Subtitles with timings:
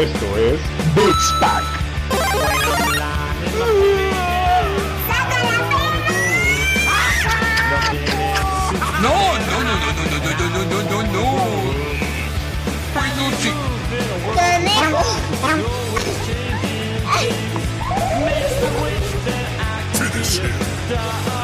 [0.00, 0.58] Esto es
[0.94, 1.62] Bits Pack.
[9.02, 11.24] No, no, no, no, no, no, no, no, no, no, no.
[12.94, 13.52] Peluche.
[19.92, 21.39] Finish him.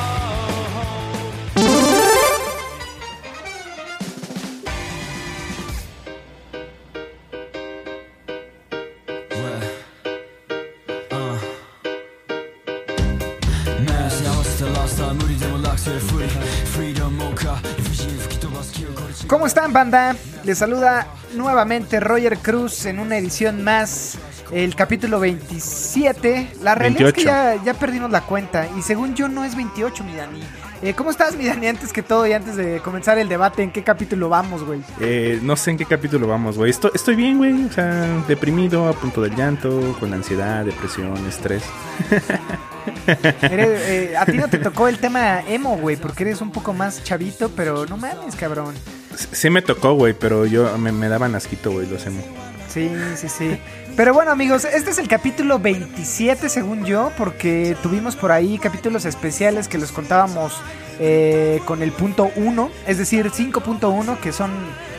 [19.46, 20.16] ¿Cómo están, banda?
[20.42, 24.18] Les saluda nuevamente Roger Cruz en una edición más,
[24.50, 26.54] el capítulo 27.
[26.62, 27.60] La realidad es que 28.
[27.60, 30.42] ya, ya perdimos la cuenta y según yo no es 28, mi Dani.
[30.82, 31.68] Eh, ¿Cómo estás, mi Dani?
[31.68, 34.80] Antes que todo y antes de comenzar el debate, ¿en qué capítulo vamos, güey?
[35.01, 36.73] Eh, no sé en qué capítulo vamos, güey.
[36.73, 37.66] Estoy, estoy bien, güey.
[37.66, 41.62] O sea, deprimido, a punto del llanto, con ansiedad, depresión, estrés.
[43.43, 46.73] Eres- eh, a ti no te tocó el tema emo, güey, porque eres un poco
[46.73, 48.74] más chavito, pero no mames, cabrón.
[49.16, 52.22] Sí me tocó, güey, pero yo me, me daban asquito, güey, los emo.
[52.68, 53.59] Sí, sí, sí.
[53.96, 59.06] Pero bueno, amigos, este es el capítulo 27, según yo, porque tuvimos por ahí capítulos
[59.06, 60.60] especiales que los contábamos
[60.98, 64.50] eh, con el punto 1, es decir, 5.1, que son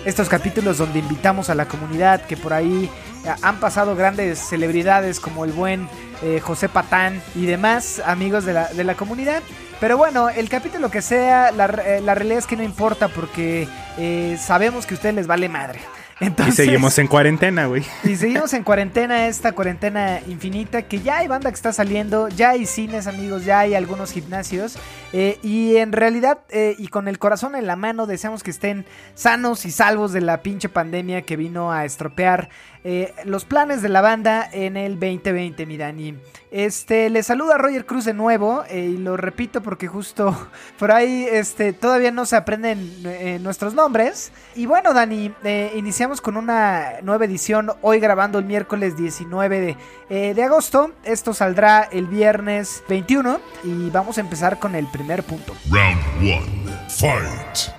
[0.05, 2.89] estos capítulos donde invitamos a la comunidad, que por ahí
[3.23, 5.88] eh, han pasado grandes celebridades como el buen
[6.23, 9.41] eh, José Patán y demás amigos de la, de la comunidad.
[9.79, 13.67] Pero bueno, el capítulo que sea, la, eh, la realidad es que no importa porque
[13.97, 15.79] eh, sabemos que a ustedes les vale madre.
[16.19, 17.83] Y Entonces, seguimos en cuarentena, güey.
[18.03, 22.49] y seguimos en cuarentena, esta cuarentena infinita, que ya hay banda que está saliendo, ya
[22.49, 24.79] hay cines amigos, ya hay algunos gimnasios,
[25.13, 28.86] eh, y en realidad, eh, y con el corazón en la mano, deseamos que estén
[29.16, 32.50] sanos y salvos de la pinche pandemia que vino a estropear
[32.83, 36.17] eh, los planes de la banda en el 2020, mi Dani.
[36.52, 41.74] Este, le saluda Roger Cruz de nuevo, y lo repito porque justo por ahí este,
[41.74, 43.03] todavía no se aprenden
[43.44, 44.31] nuestros nombres.
[44.56, 45.34] Y bueno, Dani,
[45.75, 49.78] iniciamos con una nueva edición hoy grabando el miércoles 19
[50.09, 50.91] de, de agosto.
[51.03, 55.53] Esto saldrá el viernes 21 y vamos a empezar con el primer punto.
[55.69, 56.74] Round one.
[56.90, 57.72] Fight.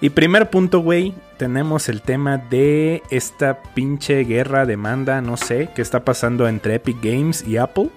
[0.00, 5.82] Y primer punto, güey, tenemos el tema de esta pinche guerra, demanda, no sé, que
[5.82, 7.90] está pasando entre Epic Games y Apple.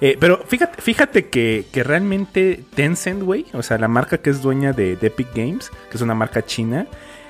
[0.00, 4.40] Eh, pero fíjate, fíjate que, que realmente Tencent, güey, o sea, la marca que es
[4.40, 6.86] dueña de, de Epic Games, que es una marca china,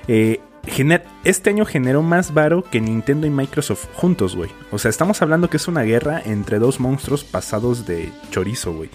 [0.07, 4.49] eh, gener- este año generó más varo que Nintendo y Microsoft juntos, güey.
[4.71, 8.89] O sea, estamos hablando que es una guerra entre dos monstruos pasados de chorizo, güey.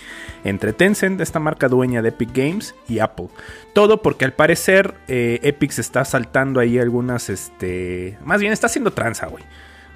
[0.44, 3.28] Entre Tencent, esta marca dueña de Epic Games, y Apple.
[3.74, 8.18] Todo porque al parecer eh, Epic se está saltando ahí algunas, este...
[8.24, 9.44] Más bien está haciendo tranza, güey.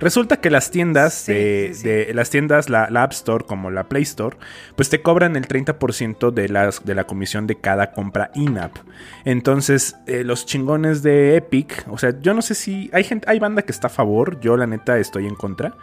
[0.02, 1.88] Resulta que las tiendas, Sí, de, sí, sí.
[1.88, 4.36] de- las tiendas, la, la App Store como la Play Store,
[4.76, 8.76] pues te cobran el 30% de, las, de la comisión de cada compra in-app.
[9.24, 13.38] Entonces, eh, los chingones de Epic, o sea, yo no sé si hay gente, hay
[13.38, 15.74] banda que está a favor, yo la neta estoy en contra.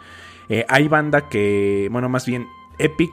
[0.48, 2.46] Eh, hay banda que, bueno, más bien,
[2.78, 3.10] Epic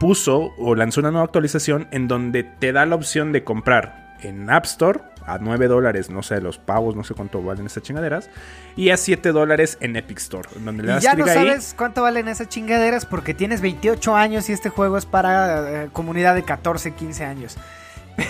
[0.00, 4.48] puso o lanzó una nueva actualización en donde te da la opción de comprar en
[4.50, 8.30] App Store a 9 dólares, no sé, los pavos, no sé cuánto valen estas chingaderas,
[8.76, 11.34] y a 7 dólares en Epic Store, donde le Y das ya no ahí.
[11.34, 15.88] sabes cuánto valen esas chingaderas porque tienes 28 años y este juego es para eh,
[15.92, 17.56] comunidad de 14, 15 años.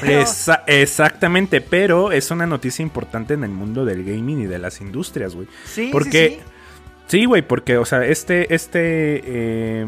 [0.01, 4.59] Pero- Esa- exactamente, pero es una noticia importante en el mundo del gaming y de
[4.59, 5.47] las industrias, güey.
[5.65, 6.41] Sí, Porque,
[7.07, 9.87] sí, sí, güey, porque, o sea, este, este eh,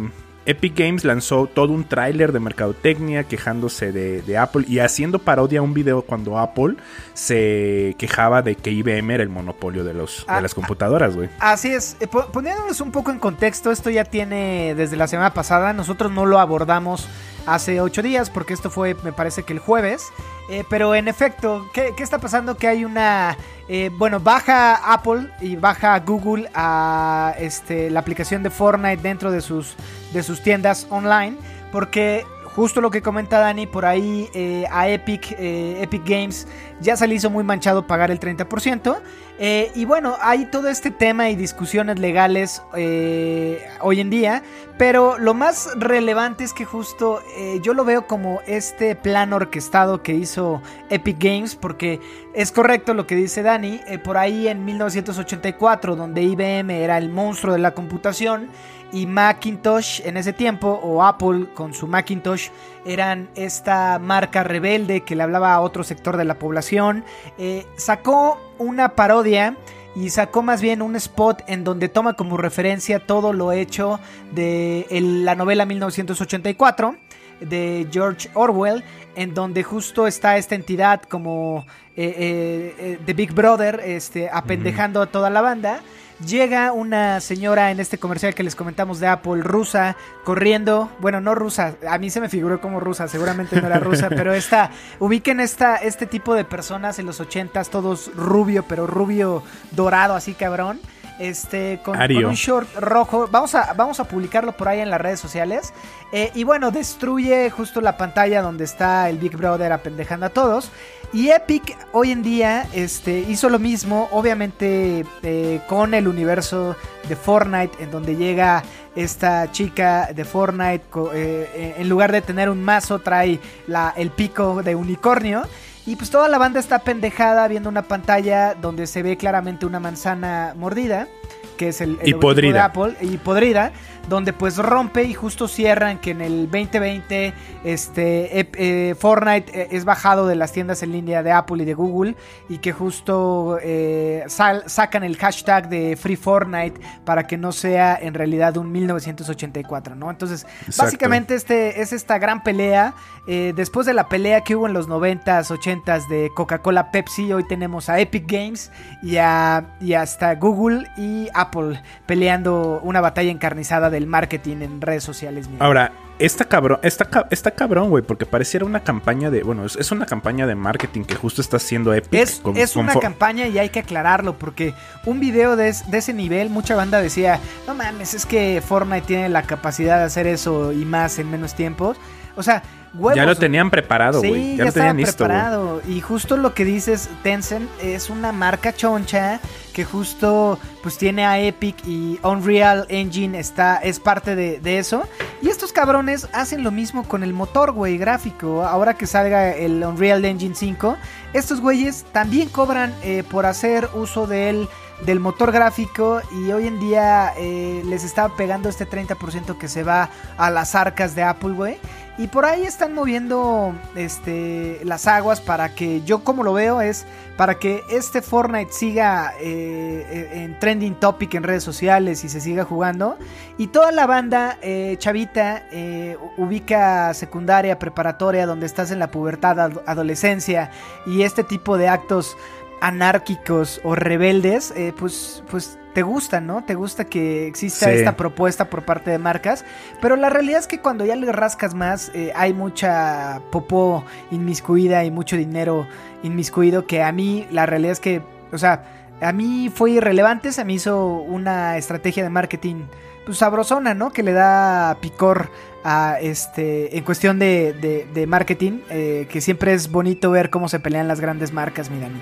[0.49, 5.61] Epic Games lanzó todo un tráiler de mercadotecnia quejándose de, de Apple y haciendo parodia
[5.61, 6.77] a un video cuando Apple
[7.13, 11.29] se quejaba de que IBM era el monopolio de, los, Ah, de las computadoras, güey.
[11.39, 15.35] Así es, eh, po- poniéndonos un poco en contexto, esto ya tiene desde la semana
[15.35, 17.07] pasada, nosotros no lo abordamos
[17.47, 20.09] hace ocho días porque esto fue me parece que el jueves,
[20.49, 22.56] eh, pero en efecto, ¿qué, qué está pasando?
[22.56, 23.37] Que hay una,
[23.69, 29.40] eh, bueno, baja Apple y baja Google a este, la aplicación de Fortnite dentro de
[29.40, 29.75] sus,
[30.12, 31.37] de sus tiendas online
[31.73, 32.25] porque...
[32.49, 36.49] Justo lo que comenta Dani, por ahí eh, a Epic, Epic Games
[36.81, 38.99] ya se le hizo muy manchado pagar el 30%.
[39.41, 44.43] Eh, y bueno, hay todo este tema y discusiones legales eh, hoy en día,
[44.79, 50.03] pero lo más relevante es que justo eh, yo lo veo como este plan orquestado
[50.03, 50.61] que hizo
[50.91, 52.01] Epic Games, porque
[52.35, 57.53] es correcto lo que dice Dani, por ahí en 1984, donde IBM era el monstruo
[57.53, 58.49] de la computación,
[58.93, 62.49] y Macintosh en ese tiempo, o Apple con su Macintosh,
[62.88, 67.05] eran esta marca rebelde que le hablaba a otro sector de la población,
[67.38, 69.56] eh, sacó una parodia
[69.94, 73.99] y sacó más bien un spot en donde toma como referencia todo lo hecho
[74.32, 76.96] de el- la novela 1984
[77.40, 78.82] de George Orwell,
[79.14, 81.64] en donde justo está esta entidad como
[81.96, 85.81] eh, eh, eh, The Big Brother, este, apendejando a toda la banda.
[86.26, 91.37] Llega una señora en este comercial que les comentamos de Apple, rusa, corriendo, bueno, no
[91.37, 95.38] rusa, a mí se me figuró como rusa, seguramente no era rusa, pero esta, ubiquen
[95.38, 100.81] esta, este tipo de personas en los ochentas, todos rubio, pero rubio dorado, así cabrón,
[101.20, 105.20] este, con, un short rojo, vamos a, vamos a publicarlo por ahí en las redes
[105.20, 105.73] sociales,
[106.11, 110.73] eh, y bueno, destruye justo la pantalla donde está el Big Brother apendejando a todos.
[111.12, 116.76] Y Epic hoy en día este, hizo lo mismo, obviamente eh, con el universo
[117.08, 118.62] de Fortnite, en donde llega
[118.94, 120.84] esta chica de Fortnite,
[121.14, 125.44] eh, eh, en lugar de tener un mazo, trae la, el pico de unicornio.
[125.87, 129.81] Y pues toda la banda está pendejada viendo una pantalla donde se ve claramente una
[129.81, 131.08] manzana mordida,
[131.56, 132.52] que es el, el Y logotipo podrida.
[132.52, 133.72] de Apple, y podrida,
[134.08, 137.34] donde pues rompe y justo cierran que en el 2020
[137.64, 141.75] este eh, Fortnite eh, es bajado de las tiendas en línea de Apple y de
[141.75, 142.16] Google
[142.49, 147.99] y que justo eh, sal- sacan el hashtag de Free Fortnite para que no sea
[148.00, 150.10] en realidad un 1984, ¿no?
[150.10, 150.82] Entonces, Exacto.
[150.84, 152.94] básicamente este es esta gran pelea.
[153.26, 157.88] después de la pelea que hubo en los 90s, 80s de Coca-Cola Pepsi, hoy tenemos
[157.88, 158.70] a Epic Games
[159.02, 165.05] y, a, y hasta Google y Apple peleando una batalla encarnizada del marketing en redes
[165.05, 165.49] sociales.
[165.49, 165.65] mira.
[165.65, 169.91] Ahora, está cabrón, está, está cabrón, güey, porque pareciera una campaña de, bueno, es, es
[169.93, 172.21] una campaña de marketing que justo está haciendo Epic.
[172.21, 174.75] Es, con- es con una campaña y hay que aclararlo porque
[175.06, 179.06] un video de, es- de ese nivel, mucha banda decía, no mames, es que Fortnite
[179.06, 181.94] tiene la capacidad de hacer eso y más en menos tiempo.
[182.37, 182.62] O sea,
[182.94, 183.17] huevos.
[183.17, 184.33] Ya lo tenían preparado, güey.
[184.33, 185.83] Sí, ya, ya, lo tenían listo, preparado.
[185.89, 189.41] Y justo lo que dices, Tencent es una marca choncha
[189.79, 195.05] que justo pues tiene a Epic y Unreal Engine está, es parte de, de eso.
[195.41, 198.65] Y estos cabrones hacen lo mismo con el motor, güey, gráfico.
[198.65, 200.97] Ahora que salga el Unreal Engine 5,
[201.33, 204.69] estos güeyes también cobran eh, por hacer uso del,
[205.07, 209.85] del motor gráfico y hoy en día eh, les está pegando este 30% que se
[209.85, 211.79] va a las arcas de Apple, güey.
[212.19, 217.07] Y por ahí están moviendo este, las aguas para que, yo como lo veo, es
[217.38, 222.64] para que este Fortnite siga eh, en trending topic en redes sociales y se siga
[222.64, 223.17] jugando.
[223.56, 229.61] Y toda la banda eh, chavita eh, ubica secundaria, preparatoria, donde estás en la pubertad,
[229.61, 230.73] ad- adolescencia
[231.06, 232.37] y este tipo de actos
[232.81, 236.63] anárquicos o rebeldes, eh, pues, pues te gusta, ¿no?
[236.65, 237.93] Te gusta que exista Sí.
[237.99, 239.65] esta propuesta por parte de marcas,
[240.01, 245.05] pero la realidad es que cuando ya le rascas más, eh, hay mucha popó inmiscuida
[245.05, 245.87] y mucho dinero
[246.23, 248.23] inmiscuido que a mí la realidad es que,
[248.53, 248.85] o sea,
[249.21, 252.83] a mí fue irrelevante, se me hizo una estrategia de marketing
[253.27, 254.11] pues sabrosona, ¿no?
[254.11, 255.51] Que le da picor
[255.85, 260.69] a este en cuestión de, de- de marketing, eh, que siempre es bonito ver cómo
[260.69, 262.21] se pelean las grandes marcas, mi Dani.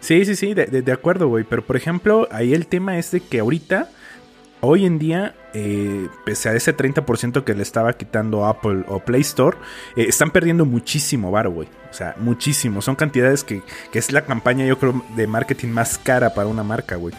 [0.00, 1.44] Sí, sí, sí, de, de- acuerdo, güey.
[1.44, 3.88] Pero por ejemplo, ahí el tema es de que ahorita,
[4.60, 9.22] hoy en día, eh, pese a ese 30% que le estaba quitando Apple o Play
[9.22, 9.56] Store,
[9.96, 11.68] eh, están perdiendo muchísimo varo, güey.
[11.90, 12.82] O sea, muchísimo.
[12.82, 13.62] Son cantidades que,
[13.92, 17.14] que es la campaña, yo creo, de marketing más cara para una marca, güey.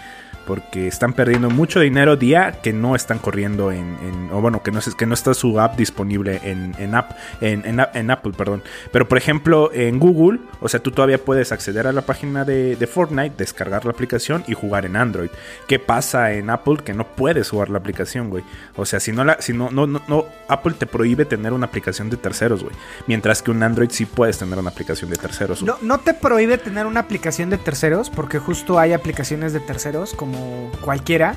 [0.50, 4.72] Porque están perdiendo mucho dinero día que no están corriendo en, en- o bueno, que
[4.72, 8.64] no, es- que no está su app disponible en, en app, en, Apple, perdón.
[8.92, 12.76] Pero por ejemplo, en Google, o sea, tú todavía puedes acceder a la página de,
[12.92, 15.30] Fortnite, descargar la aplicación y jugar en Android.
[15.68, 16.78] ¿Qué pasa en Apple?
[16.84, 18.44] Que no puedes jugar la aplicación, güey.
[18.76, 21.68] O sea, si no la, si no, no, no, no, Apple te prohíbe tener una
[21.68, 22.74] aplicación de terceros, güey.
[23.06, 25.62] Mientras que un Android sí puedes tener una aplicación de terceros.
[25.62, 30.16] No, no te prohíbe tener una aplicación de terceros, porque justo hay aplicaciones de terceros
[30.16, 30.39] como
[30.82, 31.36] cualquiera.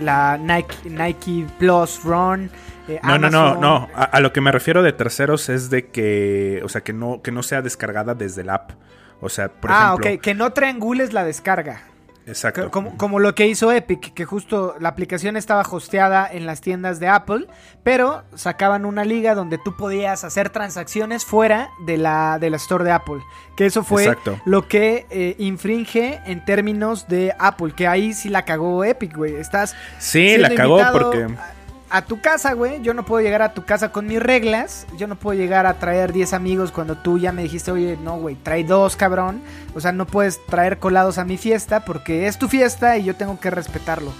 [0.00, 2.50] La Nike, Nike Plus Run.
[2.88, 3.88] eh, No, no, no, no.
[3.94, 7.22] A, a lo que me refiero de terceros es de que, o sea, que no,
[7.22, 8.72] que no sea descargada desde el app.
[9.20, 10.14] O sea, por ah, ejemplo.
[10.14, 11.82] ok, que no triangules la descarga.
[12.26, 12.70] Exacto.
[12.70, 16.98] Como, como lo que hizo Epic, que justo la aplicación estaba hosteada en las tiendas
[17.00, 17.46] de Apple,
[17.82, 22.84] pero sacaban una liga donde tú podías hacer transacciones fuera de la, de la store
[22.84, 23.20] de Apple.
[23.56, 24.40] Que eso fue Exacto.
[24.46, 29.34] lo que eh, infringe en términos de Apple, que ahí sí la cagó Epic, güey.
[29.36, 31.24] Estás Sí, la cagó porque.
[31.24, 31.54] A,
[31.90, 32.82] a tu casa, güey.
[32.82, 34.86] Yo no puedo llegar a tu casa con mis reglas.
[34.96, 38.16] Yo no puedo llegar a traer 10 amigos cuando tú ya me dijiste, oye, no,
[38.16, 39.42] güey, trae dos, cabrón.
[39.74, 43.14] O sea, no puedes traer colados a mi fiesta porque es tu fiesta y yo
[43.14, 44.12] tengo que respetarlo.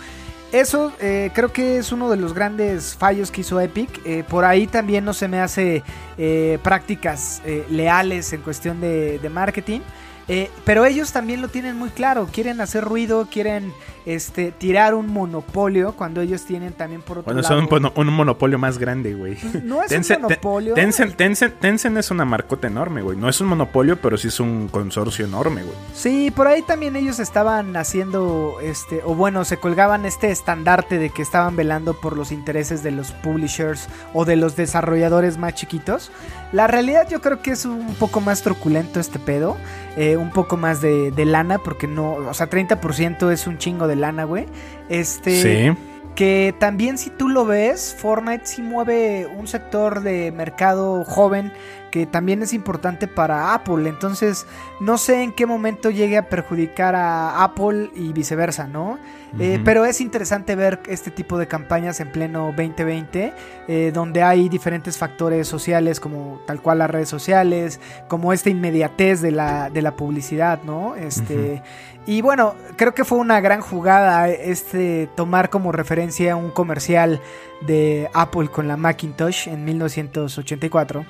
[0.53, 4.01] Eso eh, creo que es uno de los grandes fallos que hizo Epic.
[4.05, 5.83] Eh, por ahí también no se me hace
[6.17, 9.81] eh, prácticas leales en cuestión de marketing.
[10.27, 13.75] Eh, pero ellos también lo tienen muy claro, quieren hacer ruido, quieren
[14.07, 17.55] este, tirar un monopolio cuando ellos tienen también por otro Bueno, lado...
[17.55, 19.37] son un, mono- un monopolio más grande, güey.
[19.65, 20.75] No es Tencent- un monopolio.
[20.75, 23.19] Ten- Tencent, Tencent- Tencent es una marcota enorme, güey.
[23.19, 25.77] No es un monopolio, pero sí es un consorcio enorme, güey.
[25.93, 31.11] Sí, por ahí también ellos estaban haciendo, este, o bueno, se colgaban este estandarte de
[31.11, 36.11] que estaban velando por los intereses de los publishers o de los desarrolladores más chiquitos.
[36.55, 39.57] La realidad yo creo que es un poco más truculento este pedo,
[39.97, 43.89] eh, un poco más de, de lana, porque no, o sea, 30% es un chingo
[43.89, 44.47] de lana, güey.
[44.89, 45.77] Este, Sí.
[46.15, 51.53] Que también si tú lo ves, Fortnite sí mueve un sector de mercado joven
[51.95, 53.89] que también es importante para Apple.
[53.89, 54.49] Entonces,
[54.81, 58.99] no sé en qué momento llegue a perjudicar a Apple y viceversa, ¿no?
[59.39, 63.33] Eh, pero es interesante ver este tipo de campañas en pleno 2020,
[63.69, 67.79] eh, donde hay diferentes factores sociales, como tal cual las redes sociales,
[68.09, 70.97] como esta inmediatez de la, de la publicidad, ¿no?
[70.97, 71.63] Este.
[72.07, 77.21] Y bueno, creo que fue una gran jugada este tomar como referencia un comercial
[77.67, 81.07] de Apple con la Macintosh en 1984.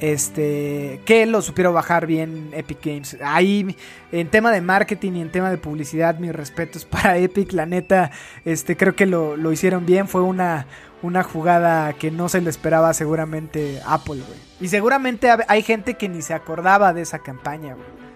[0.00, 3.16] Este, que lo supieron bajar bien Epic Games.
[3.22, 3.76] Ahí,
[4.12, 7.52] en tema de marketing y en tema de publicidad, mis respetos para Epic.
[7.52, 8.10] La neta,
[8.44, 10.08] este, creo que lo, lo hicieron bien.
[10.08, 10.66] Fue una,
[11.02, 14.38] una jugada que no se le esperaba seguramente Apple, güey.
[14.60, 18.07] Y seguramente hay gente que ni se acordaba de esa campaña, güey.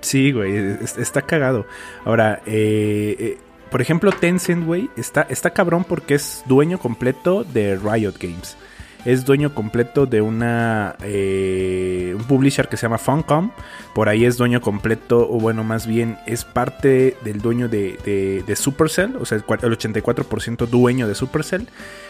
[0.00, 1.66] Sí, güey, es- está cagado.
[2.04, 3.38] Ahora, eh, eh,
[3.70, 8.56] por ejemplo, Tencent, güey, está, está cabrón porque es dueño completo de Riot Games.
[9.04, 13.50] Es dueño completo de una eh, un publisher que se llama Funcom.
[13.94, 17.98] Por ahí es dueño completo, o bueno, más bien es parte del dueño de,
[18.46, 21.66] de- Supercell, o sea, el cua- el 84% dueño de Supercell,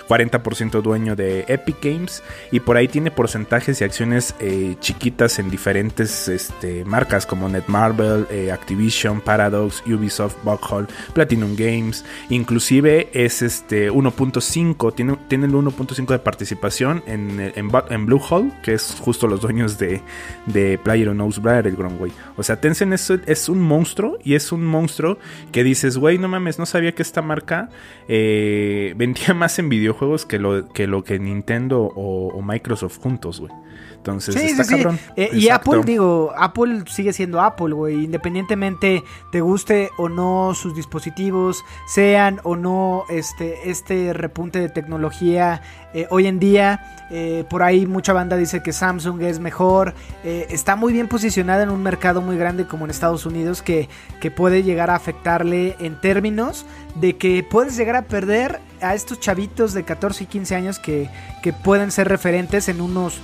[0.08, 5.48] 40% dueño de Epic Games, y por ahí tiene porcentajes y acciones eh, chiquitas en
[5.50, 13.90] diferentes este, marcas como Netmarble, eh, Activision, Paradox, Ubisoft, Buckhall, Platinum Games, inclusive es este
[13.92, 19.40] 1.5, tiene, tiene el 1.5 de participación en, en, en Bluehole, que es justo los
[19.40, 20.00] dueños de,
[20.46, 21.40] de PlayerUnknown's
[21.88, 22.12] Güey.
[22.36, 25.18] O sea, Tencent es, un monstruo y es un monstruo
[25.52, 27.70] que dices, güey, no mames, no sabía que esta marca
[28.08, 33.40] eh, vendía más en videojuegos que lo que, lo que Nintendo o, o Microsoft juntos,
[33.40, 33.52] güey.
[34.00, 34.74] Entonces, Sí, está sí, sí.
[34.76, 34.98] cabrón.
[35.14, 35.50] Eh, y.
[35.50, 38.04] Apple, digo, Apple sigue siendo Apple, güey.
[38.04, 45.60] Independientemente te guste o no sus dispositivos, sean o no este, este repunte de tecnología.
[45.92, 46.80] eh, hoy en día,
[47.10, 49.92] eh, por ahí mucha banda dice que Samsung es mejor.
[50.24, 53.88] está muy bien posicionada en un mercado muy grande como en Estados Unidos que,
[54.20, 56.64] que puede llegar a afectarle en términos
[56.94, 61.10] de que puedes llegar a perder a estos chavitos de 14 y 15 años que,
[61.42, 63.20] que pueden ser referentes en unos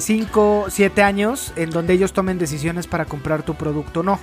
[0.00, 4.18] 5, 7 años en donde ellos tomen decisiones para comprar tu producto o no.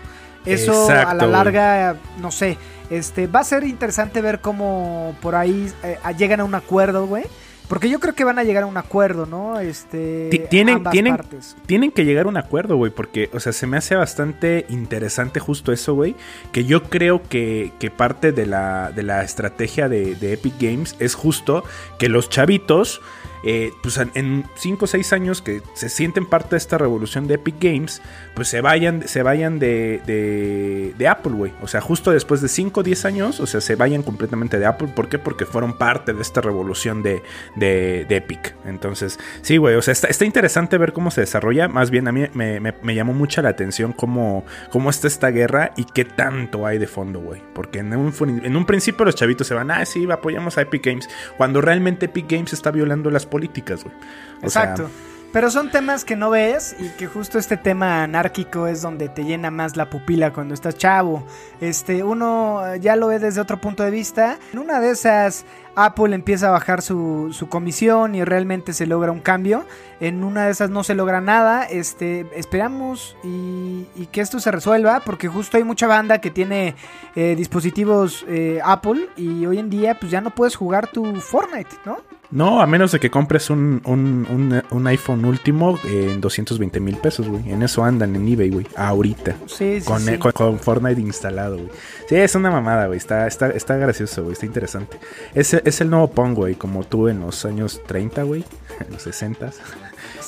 [0.45, 1.31] Eso a la güey.
[1.31, 2.57] larga, no sé,
[2.91, 7.24] este va a ser interesante ver cómo por ahí eh, llegan a un acuerdo, güey.
[7.67, 9.59] Porque yo creo que van a llegar a un acuerdo, ¿no?
[9.59, 11.55] Este Ti- tienen- tienen- partes.
[11.65, 15.39] Tienen que llegar a un acuerdo, güey, porque, o sea, se me hace bastante interesante
[15.39, 16.15] justo eso, güey,
[16.51, 20.95] que yo creo que, que parte de la, de la estrategia de, de Epic Games
[21.00, 21.63] es justo
[21.97, 23.01] que los chavitos,
[23.46, 27.36] eh, pues en 5 o 6 años que se sienten parte de esta revolución de
[27.36, 28.02] Epic Games,
[28.34, 31.52] pues se vayan, se vayan de, de, de Apple, güey.
[31.62, 34.66] O sea, justo después de 5 o 10 años, o sea, se vayan completamente de
[34.66, 34.90] Apple.
[34.96, 35.20] ¿Por qué?
[35.20, 37.22] Porque fueron parte de esta revolución de,
[37.56, 38.56] de, Epic.
[38.66, 41.68] Entonces, sí, güey, o sea, está, está interesante ver cómo se desarrolla.
[41.68, 45.30] Más bien, a mí me, me- me llamó mucha la atención cómo, cómo está esta
[45.30, 47.42] guerra y qué tanto hay de fondo, güey.
[47.54, 50.86] Porque en un, en un principio los chavitos se van, ah, sí, apoyamos a Epic
[50.86, 51.08] Games.
[51.38, 53.94] Cuando realmente Epic Games está violando las políticas, güey.
[54.42, 54.89] Exacto.
[55.34, 59.25] Pero son temas que no ves y que justo este tema anárquico es donde te
[59.25, 61.27] llena más la pupila cuando estás chavo.
[61.60, 64.38] Este, uno ya lo ve desde otro punto de vista.
[64.54, 65.44] En una de esas,
[65.75, 69.65] Apple empieza a bajar su, su comisión y realmente se logra un cambio.
[70.00, 71.65] En una de esas no se logra nada.
[71.65, 76.75] Este, esperamos y, y que esto se resuelva porque justo hay mucha banda que tiene
[77.18, 81.75] eh, dispositivos eh, Apple y hoy en día pues ya no puedes jugar tu Fortnite,
[81.84, 81.98] ¿no?
[82.32, 86.98] No, a menos de que compres un, un, un- un iPhone último en 220 mil
[86.98, 87.50] pesos, güey.
[87.51, 88.67] En eso andan en eBay, güey.
[88.75, 89.36] Ahorita.
[89.46, 90.17] Sí, sí, Con, sí.
[90.17, 91.70] con- con Fortnite instalado, güey.
[92.10, 92.98] Sí, es una mamada, güey.
[92.98, 94.34] Está, está, está gracioso, güey.
[94.34, 94.98] Está interesante.
[95.34, 96.55] Es, es el nuevo Pong, güey.
[96.55, 98.44] Como tú en los años 30, güey.
[98.86, 99.51] En los 60.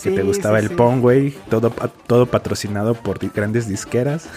[0.03, 0.75] Que Sí, te gustaba sí, el sí.
[0.75, 1.31] Pong, güey.
[1.49, 1.71] Todo,
[2.07, 4.27] todo patrocinado por grandes disqueras.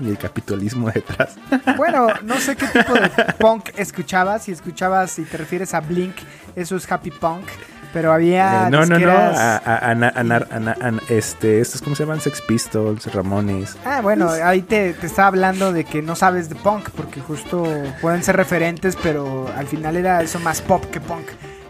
[0.00, 1.36] y el capitalismo detrás.
[1.76, 4.44] Bueno, no sé qué tipo de punk escuchabas.
[4.44, 6.16] Si escuchabas, si te refieres a Blink,
[6.54, 7.44] eso es happy punk.
[7.92, 8.66] Pero había.
[8.66, 9.10] Eh, no, no, no.
[9.10, 12.20] a- a- este, estos, ¿cómo se llaman?
[12.20, 13.76] Sex Pistols, Ramones.
[13.86, 17.64] Ah, bueno, ahí te, te estaba hablando de que no sabes de punk, porque justo
[18.02, 21.26] pueden ser referentes, pero al final era eso más pop que punk.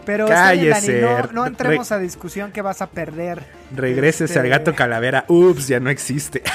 [0.07, 0.69] Pero Dani,
[1.01, 3.43] no, no re- entremos a discusión que vas a perder.
[3.75, 5.25] Regrésese Este, al gato calavera.
[5.27, 6.41] Ups, ya no existe.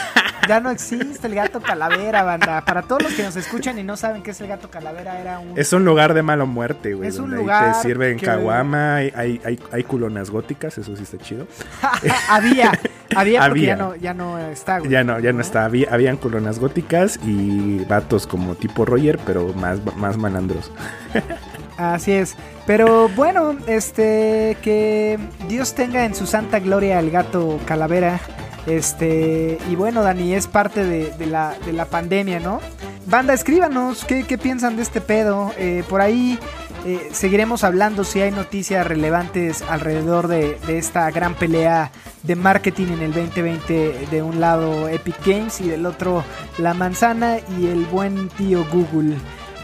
[0.49, 2.65] Ya no existe el gato calavera, banda.
[2.65, 5.39] Para todos los que nos escuchan y no saben qué es el gato calavera, era
[5.39, 5.57] un...
[5.57, 7.09] Es un lugar de mala muerte, güey.
[7.09, 10.97] Es un ahí lugar te sirven que- caguama, hay, hay, hay, hay culonas góticas, eso
[10.97, 11.47] sí está chido.
[12.29, 12.73] había,
[13.15, 13.67] había, porque Había.
[13.69, 14.91] ya no, ya no está, güey.
[14.91, 15.65] Ya no, ya no está.
[15.65, 20.73] Había, habían culonas góticas y vatos como tipo Roger, pero más, más malandros.
[21.77, 22.37] Así es.
[22.67, 28.21] Pero bueno, este que Dios tenga en su santa gloria al gato calavera.
[28.67, 32.61] Este, y bueno, Dani, es parte de, la, de la pandemia, ¿no?
[33.07, 35.53] Banda, escríbanos qué, qué piensan de este pedo.
[35.59, 36.39] Eh, por ahí
[36.85, 41.91] eh, seguiremos hablando si hay noticias relevantes alrededor de, de esta gran pelea
[42.23, 44.07] de marketing en el 2020.
[44.09, 46.23] De un lado Epic Games y del otro
[46.59, 49.17] La Manzana y el buen tío Google.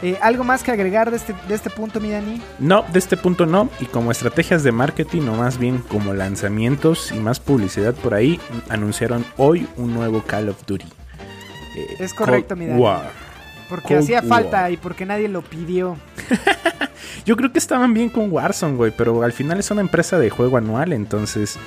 [0.02, 2.40] Eh, ¿Algo más que agregar de este, de este punto, mi Dani?
[2.60, 3.68] No, de este punto no.
[3.80, 8.38] Y como estrategias de marketing, o más bien como lanzamientos y más publicidad por ahí,
[8.68, 10.86] anunciaron hoy un nuevo Call of Duty.
[11.76, 12.80] Eh, Es correcto, Cold mi Dani.
[12.80, 13.10] War.
[13.68, 14.28] Porque Cold hacía War.
[14.28, 15.96] falta y porque nadie lo pidió.
[17.26, 20.30] Yo creo que estaban bien con Warzone, güey, pero al final es una empresa de
[20.30, 21.58] juego anual, entonces,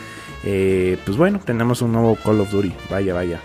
[0.43, 2.73] eh, pues bueno, tenemos un nuevo Call of Duty.
[2.89, 3.39] Vaya, vaya.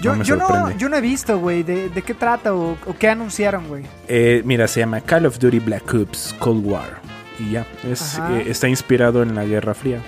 [0.00, 2.76] Yo no me yo no, yo no he visto, güey, de, de qué trata o,
[2.86, 3.84] o qué anunciaron, güey.
[4.06, 7.00] Eh, mira, se llama Call of Duty Black Ops Cold War.
[7.40, 10.00] Y ya, es, eh, está inspirado en la Guerra Fría.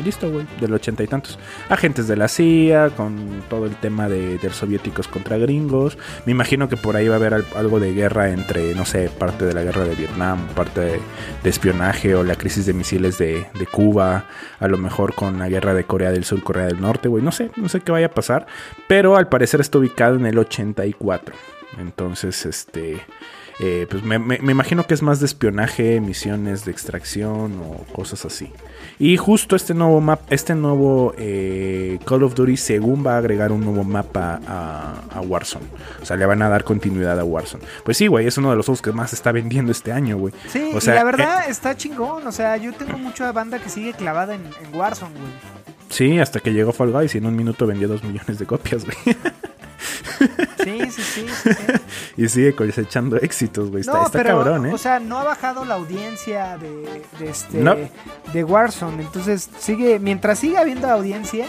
[0.00, 1.38] Y listo, güey, del ochenta y tantos.
[1.68, 5.98] Agentes de la CIA, con todo el tema de, de soviéticos contra gringos.
[6.24, 9.10] Me imagino que por ahí va a haber al- algo de guerra entre, no sé,
[9.10, 11.00] parte de la guerra de Vietnam, parte de,
[11.44, 14.24] espionaje o la crisis de misiles de, de Cuba.
[14.60, 17.22] A lo mejor con la guerra de Corea del Sur, Corea del Norte, güey.
[17.22, 18.46] No sé, no sé qué vaya a pasar.
[18.88, 21.34] Pero al parecer está ubicado en el 84.
[21.78, 23.00] Entonces, este...
[23.60, 28.24] eh, pues me- me imagino que es más de espionaje, misiones de extracción o cosas
[28.24, 28.50] así.
[29.02, 33.50] Y justo este nuevo map, este nuevo eh, Call of Duty, según va a agregar
[33.50, 35.66] un nuevo mapa a, a Warzone.
[36.00, 37.64] O sea, le van a dar continuidad a Warzone.
[37.84, 40.18] Pues sí, güey, es uno de los juegos que más se está vendiendo este año,
[40.18, 40.32] güey.
[40.46, 42.24] Sí, O sea, y la eh, verdad está chingón.
[42.24, 45.32] O sea, yo tengo mucha banda que sigue clavada en, en Warzone, güey.
[45.88, 48.84] Sí, hasta que llegó Fall Guys y en un minuto vendió dos millones de copias,
[48.84, 49.16] güey.
[50.64, 51.26] Sí, sí, sí.
[51.42, 51.50] sí,
[52.16, 53.80] y sigue cosechando éxitos, güey.
[53.80, 54.72] Está, No, está pero, cabrón, ¿eh?
[54.74, 57.76] o sea, no ha bajado la audiencia de, de este No.
[58.32, 59.02] de Warzone.
[59.02, 61.46] Entonces, sigue, mientras siga habiendo audiencia,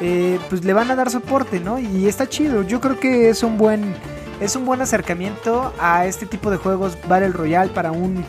[0.00, 1.78] eh, pues le van a dar soporte, ¿no?
[1.78, 2.62] Y está chido.
[2.62, 3.94] Yo creo que es un buen,
[4.40, 8.24] es un buen acercamiento a este tipo de juegos Battle Royale para un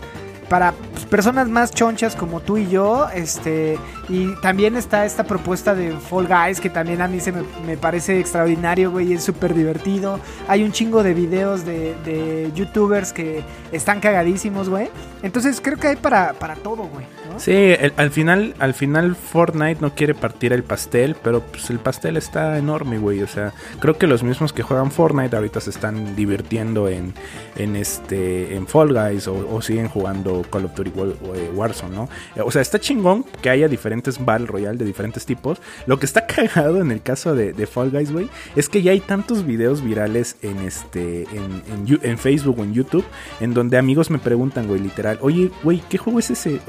[0.50, 0.74] para
[1.10, 3.78] personas más chonchas como tú y yo, este,
[4.10, 7.78] y también está esta propuesta de Fall Guys que también a mí se me, me
[7.78, 10.20] parece extraordinario, güey, es súper divertido.
[10.48, 14.90] Hay un chingo de videos de, de youtubers que están cagadísimos, güey.
[15.24, 17.06] Entonces creo que hay para, para todo, güey.
[17.38, 22.18] Sí, al final, al final Fortnite no quiere partir el pastel, pero pues el pastel
[22.18, 23.22] está enorme, güey.
[23.22, 27.14] O sea, creo que los mismos que juegan Fortnite ahorita se están divirtiendo en,
[27.56, 32.10] en este, en Fall Guys o, siguen jugando Call of Duty eh, Warzone, ¿no?
[32.44, 35.62] O sea, está chingón que haya diferentes Battle Royale de diferentes tipos.
[35.86, 39.00] Lo que está cagado en el caso de, Fall Guys, güey, es que ya hay
[39.00, 43.06] tantos videos virales en este, en, Facebook o en YouTube,
[43.40, 46.62] en donde amigos me preguntan, güey, literal, oye, güey, ¿qué juego es ese?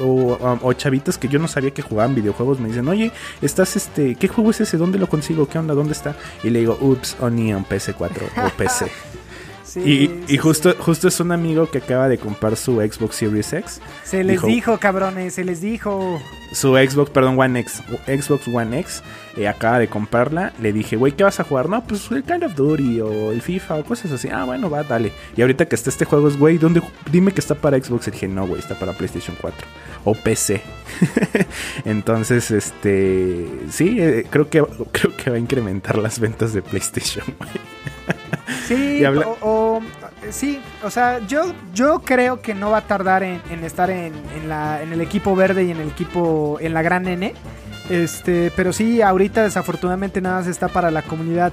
[0.62, 4.29] O chavitos que yo no sabía que jugaban videojuegos me dicen, oye, estás este, ¿qué
[4.29, 4.77] juego es ese?
[4.77, 5.49] ¿Dónde lo consigo?
[5.49, 5.75] ¿Qué onda?
[5.75, 6.16] ¿Dónde está?
[6.42, 8.90] Y le digo, ups, only on PS4 o PC.
[9.77, 10.77] Sí, y sí, y justo, sí.
[10.81, 13.81] justo es un amigo que acaba de comprar su Xbox Series X.
[14.05, 16.21] Se les dijo- dijo, cabrones, se les dijo.
[16.53, 17.83] Su Xbox, perdón, One X.
[18.07, 19.03] Xbox One X.
[19.37, 20.55] eh, acaba de comprarla.
[20.62, 21.69] Le dije, güey, ¿qué vas a jugar?
[21.69, 24.29] No, pues el Call of Duty o el FIFA o cosas así.
[24.33, 25.12] Ah, bueno, va, dale.
[25.37, 26.81] Y ahorita que está este juego, es, güey, ¿dónde?
[27.12, 28.09] Dime que está para Xbox.
[28.09, 29.67] Y dije, no, güey, está para PlayStation 4
[30.05, 30.62] o PC.
[31.85, 33.47] Entonces, este.
[33.71, 37.51] Sí, eh, creo, que, creo que va a incrementar las ventas de PlayStation, güey.
[38.66, 39.83] Sí, habla- o, o-
[40.31, 44.12] sí, o sea, yo, yo creo que no va a tardar en, en estar en,
[44.37, 47.33] en la, en el equipo verde y en el equipo, en la gran N.
[47.90, 51.52] Este, pero sí, ahorita desafortunadamente nada más está para la comunidad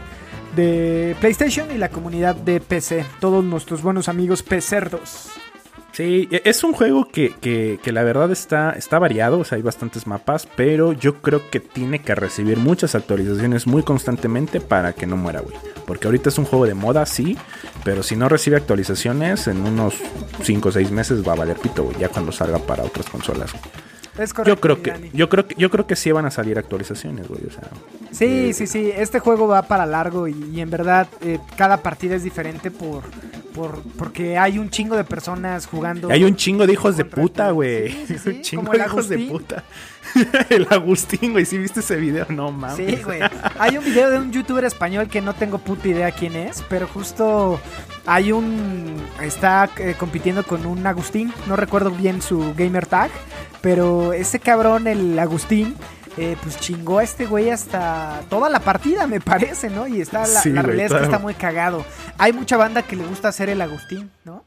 [0.56, 3.06] de PlayStation y la comunidad de PC.
[3.20, 5.30] Todos nuestros buenos amigos pecerdos.
[5.94, 9.62] Sí, e- es un juego que, que- la verdad está, está variado, o sea, hay
[9.62, 15.06] bastantes mapas, pero yo creo que tiene que recibir muchas actualizaciones muy constantemente para que
[15.06, 15.56] no muera, güey.
[15.86, 17.38] Porque ahorita es un juego de moda, sí,
[17.84, 19.94] pero si no recibe actualizaciones, en unos
[20.42, 23.52] 5 o 6 meses va a valer pito, güey, ya cuando salga para otras consolas.
[23.52, 23.64] güey.
[24.18, 24.56] Es correcto.
[24.56, 25.10] Yo creo que, Dani.
[25.14, 27.42] yo creo que, yo creo que sí van a salir actualizaciones, güey.
[27.48, 27.64] O sea,
[28.12, 28.92] Sí, eh, sí, sí.
[28.96, 33.02] Este juego va para largo y, y en verdad eh, cada partida es diferente por,
[33.56, 36.10] por porque hay un chingo de personas jugando.
[36.12, 37.90] Hay un chingo de hijos de puta, güey.
[37.92, 39.64] Sí, sí, sí, un chingo de hijos de puta.
[40.50, 41.46] el Agustín, güey.
[41.46, 42.28] ¿Sí viste ese video?
[42.30, 42.78] No mames.
[42.78, 43.22] Sí, güey.
[43.58, 46.88] Hay un video de un youtuber español que no tengo puta idea quién es, pero
[46.88, 47.60] justo
[48.06, 48.96] hay un.
[49.22, 51.34] Está eh, compitiendo con un Agustín.
[51.48, 53.10] No recuerdo bien su gamer tag,
[53.64, 55.74] pero ese cabrón, el Agustín.
[56.18, 59.88] eh, pues chingó a este güey hasta toda la partida, me parece, ¿no?
[59.88, 61.84] Y está la, Sí, la realidad es que está muy cagado.
[62.20, 64.44] Hay mucha banda que le gusta hacer el Agustín, ¿no?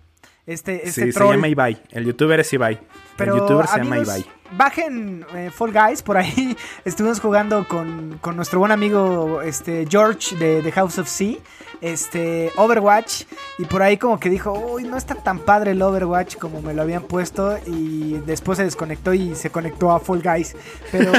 [0.46, 1.34] Este, este Sí, se troll.
[1.34, 1.82] llama Ibai.
[1.90, 2.78] El youtuber es Ibai.
[3.16, 4.36] Pero el youtuber se llama amigos, Ibai.
[4.52, 10.36] Bajen eh, Fall Guys, por ahí estuvimos jugando con, con nuestro buen amigo este, George
[10.36, 11.36] de, de House of Sea,
[11.80, 13.24] este, Overwatch,
[13.58, 16.74] y por ahí como que dijo, uy, no está tan padre el Overwatch como me
[16.74, 20.54] lo habían puesto, y después se desconectó y se conectó a Fall Guys.
[20.92, 21.12] Pero,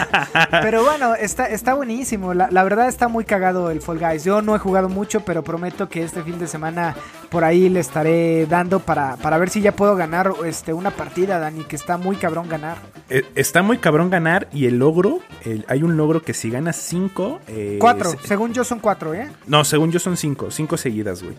[0.50, 4.24] pero bueno, está, está buenísimo, la, la verdad está muy cagado el Fall Guys.
[4.24, 6.96] Yo no he jugado mucho, pero prometo que este fin de semana
[7.30, 11.38] por ahí le estaré dando para, para ver si ya puedo ganar este, una partida,
[11.42, 12.78] Dani, que está muy cabrón ganar.
[13.10, 16.76] Eh, Está muy cabrón ganar y el logro, el- hay un logro que si ganas
[16.76, 17.40] 5...
[17.78, 19.28] Cuatro, según yo son cuatro, ¿eh?
[19.46, 21.34] No, según yo son 5, 5 seguidas, güey.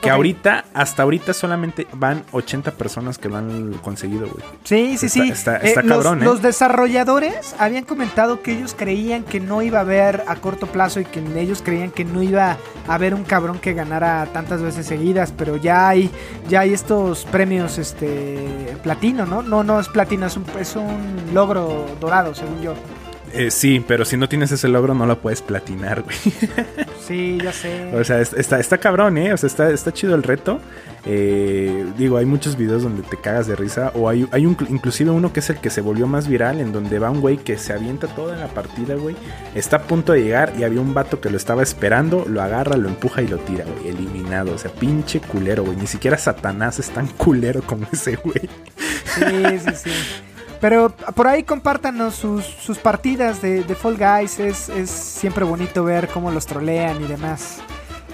[0.00, 4.44] Que ahorita, hasta ahorita solamente van 80 personas que lo han conseguido, güey.
[4.64, 5.28] Sí, sí, Está- sí.
[5.30, 6.24] está- está los, cabrón, ¿eh?
[6.24, 11.00] los desarrolladores habían comentado que ellos creían que no iba a haber a corto plazo
[11.00, 12.56] y que ellos creían que no iba
[12.86, 16.10] a haber un cabrón que ganara tantas veces seguidas, pero ya hay
[16.48, 19.42] ya hay estos premios este platino, ¿no?
[19.42, 22.74] No, no es platino, es un, es un logro dorado, según yo.
[23.34, 26.16] Eh, sí, pero si no tienes ese logro no lo puedes platinar, güey.
[27.08, 27.94] Sí, ya sé.
[27.94, 29.32] O sea, es- está, está cabrón, ¿eh?
[29.32, 30.60] O sea, está, está chido el reto.
[31.06, 33.92] Eh, digo, hay muchos videos donde te cagas de risa.
[33.94, 36.70] O hay, hay un, inclusive uno que es el que se volvió más viral, en
[36.70, 39.16] donde va un güey que se avienta toda la partida, güey.
[39.54, 42.76] Está a punto de llegar y había un vato que lo estaba esperando, lo agarra,
[42.76, 43.88] lo empuja y lo tira, güey.
[43.88, 44.52] Eliminado.
[44.54, 45.78] O sea, pinche culero, güey.
[45.78, 48.50] Ni siquiera Satanás es tan culero como ese güey.
[48.76, 49.90] Sí, sí, sí.
[50.60, 54.40] Pero por ahí compártanos sus, sus partidas de, de Fall Guys.
[54.40, 57.58] Es, es siempre bonito ver cómo los trolean y demás.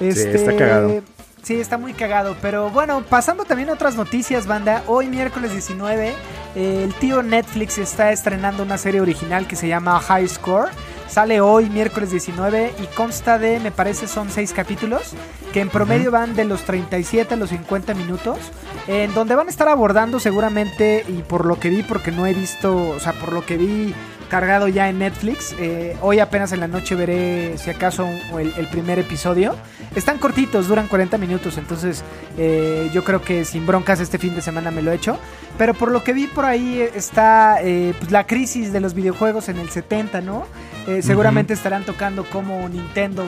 [0.00, 1.02] Este, está cagado.
[1.42, 2.36] Sí, está muy cagado.
[2.40, 4.82] Pero bueno, pasando también a otras noticias, banda.
[4.86, 6.14] Hoy, miércoles 19,
[6.54, 10.70] eh, el tío Netflix está estrenando una serie original que se llama High Score.
[11.08, 15.12] Sale hoy, miércoles 19, y consta de, me parece, son seis capítulos,
[15.52, 18.38] que en promedio van de los 37 a los 50 minutos,
[18.88, 22.34] en donde van a estar abordando seguramente, y por lo que vi, porque no he
[22.34, 23.94] visto, o sea, por lo que vi
[24.28, 28.98] cargado ya en Netflix, eh, hoy apenas en la noche veré, si acaso, el primer
[28.98, 29.54] episodio.
[29.94, 32.02] Están cortitos, duran 40 minutos, entonces
[32.36, 35.18] eh, yo creo que sin broncas este fin de semana me lo he hecho.
[35.56, 38.94] Pero por lo que vi por ahí eh, está eh, pues, la crisis de los
[38.94, 40.46] videojuegos en el 70, ¿no?
[40.86, 43.24] Eh, seguramente estarán tocando cómo Nintendo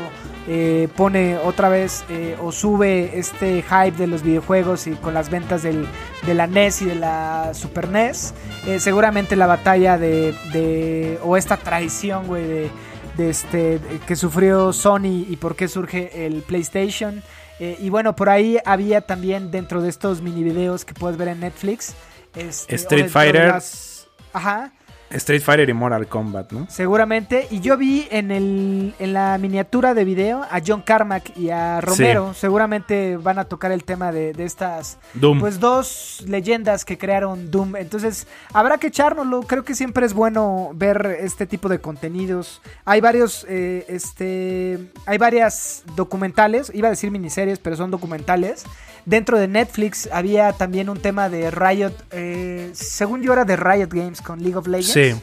[0.48, 2.04] eh, pone otra vez
[2.42, 5.86] o sube este hype de los videojuegos y con las ventas del,
[6.26, 8.34] de la NES y de la Super NES.
[8.78, 12.70] Seguramente la batalla de, de- o esta traición, güey, de,
[13.16, 17.22] de este que sufrió Sony y por qué surge el PlayStation.
[17.58, 21.28] Eh, y bueno, por ahí había también dentro de estos mini videos que puedes ver
[21.28, 21.94] en Netflix.
[22.36, 23.48] Este, Street Fighter.
[23.48, 24.72] las- Ajá.
[25.08, 26.66] Street Fighter y Mortal Kombat, ¿no?
[26.68, 27.46] Seguramente.
[27.52, 31.80] Y yo vi en, el, en la miniatura de video a John Carmack y a
[31.80, 32.34] Romero.
[32.34, 35.38] Seguramente van a tocar el tema de, de estas Doom.
[35.38, 37.76] pues dos leyendas que crearon Doom.
[37.76, 39.42] Entonces, habrá que echárnoslo.
[39.42, 42.60] Creo que siempre es bueno ver este tipo de contenidos.
[42.84, 46.72] Hay varios, eh, este, hay varias documentales.
[46.74, 48.64] Iba a decir miniseries, pero son documentales.
[49.06, 51.92] Dentro de Netflix había también un tema de Riot.
[52.10, 54.92] eh, según yo era de Riot Games con League of Legends.
[54.92, 55.22] Sí.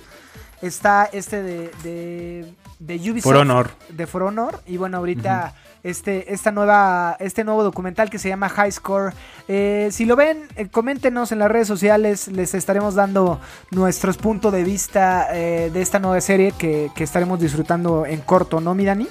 [0.61, 3.23] Está este de, de, de Ubisoft.
[3.23, 3.71] For Honor.
[3.89, 4.61] De For Honor.
[4.65, 9.13] Y bueno, ahorita este, esta nueva, este nuevo documental que se llama High Score.
[9.49, 12.29] Eh, si lo ven, eh, coméntenos en las redes sociales.
[12.29, 13.41] Les estaremos dando
[13.71, 18.61] nuestros puntos de vista eh, de esta nueva serie que, que estaremos disfrutando en corto,
[18.61, 19.09] ¿no, mi Dani?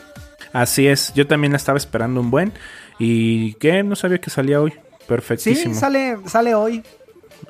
[0.54, 2.52] Así es, yo también la estaba esperando un buen.
[3.04, 4.70] Y que no sabía que salía hoy.
[4.70, 5.74] Sí, Perfectísimo.
[5.74, 6.84] sale, sale hoy.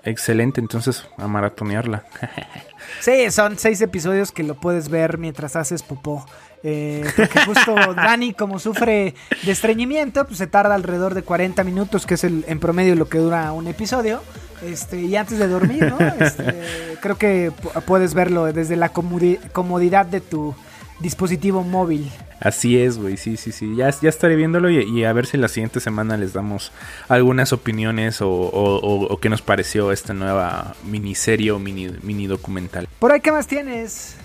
[0.05, 2.05] Excelente, entonces a maratonearla.
[3.01, 6.25] Sí, son seis episodios que lo puedes ver mientras haces popó.
[6.63, 12.07] Eh, porque justo Dani, como sufre de estreñimiento, pues se tarda alrededor de 40 minutos,
[12.07, 14.21] que es el, en promedio lo que dura un episodio.
[14.63, 15.99] Este, y antes de dormir, ¿no?
[16.25, 16.55] Este,
[17.01, 20.55] creo que pu- puedes verlo desde la comodi- comodidad de tu
[21.01, 22.11] dispositivo móvil.
[22.45, 23.77] Así es, güey, sí, sí, sí.
[23.77, 26.73] Ya, ya estaré viéndolo y, y a ver si la siguiente semana les damos
[27.09, 32.27] algunas opiniones o, o- o- o qué nos pareció esta nueva miniserie o mini, mini
[32.27, 32.89] documental.
[32.99, 34.17] Por ahí, ¿qué más tienes?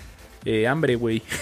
[0.44, 1.22] Eh, hambre, güey.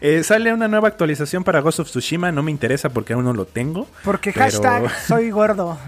[0.00, 2.30] Eh, sale una nueva actualización para Ghost of Tsushima.
[2.32, 3.86] No me interesa porque aún no lo tengo.
[4.04, 5.78] Porque Pero- hashtag soy gordo.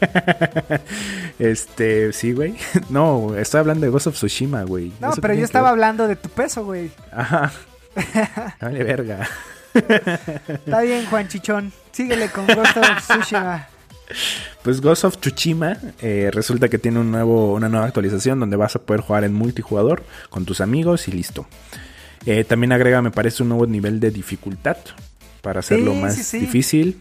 [1.38, 2.56] Este, sí, güey.
[2.90, 4.92] No, estoy hablando de Ghost of Tsushima, güey.
[5.00, 5.72] No, ¿Eso pero yo estaba ver?
[5.72, 6.90] hablando de tu peso, güey.
[7.12, 7.52] Ajá.
[8.60, 9.28] Vale, verga.
[9.74, 11.72] Está bien, Juan Chichón.
[11.92, 13.66] Síguele con Ghost of Tsushima.
[14.62, 18.74] Pues Ghost of Tsushima eh, resulta que tiene un nuevo, una nueva actualización donde vas
[18.76, 21.46] a poder jugar en multijugador con tus amigos y listo.
[22.26, 24.76] Eh, también agrega, me parece, un nuevo nivel de dificultad
[25.42, 26.38] para hacerlo Sí, más sí, sí.
[26.40, 27.00] difícil.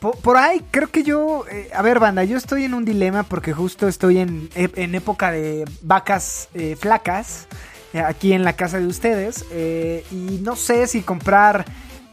[0.00, 1.44] Por, ahí creo que yo...
[1.50, 5.30] eh, a ver, banda, yo estoy en un dilema porque justo estoy en, en época
[5.30, 7.46] de vacas eh, flacas.
[7.92, 9.44] eh, Aquí en la casa de ustedes.
[10.10, 11.64] y no sé si comprar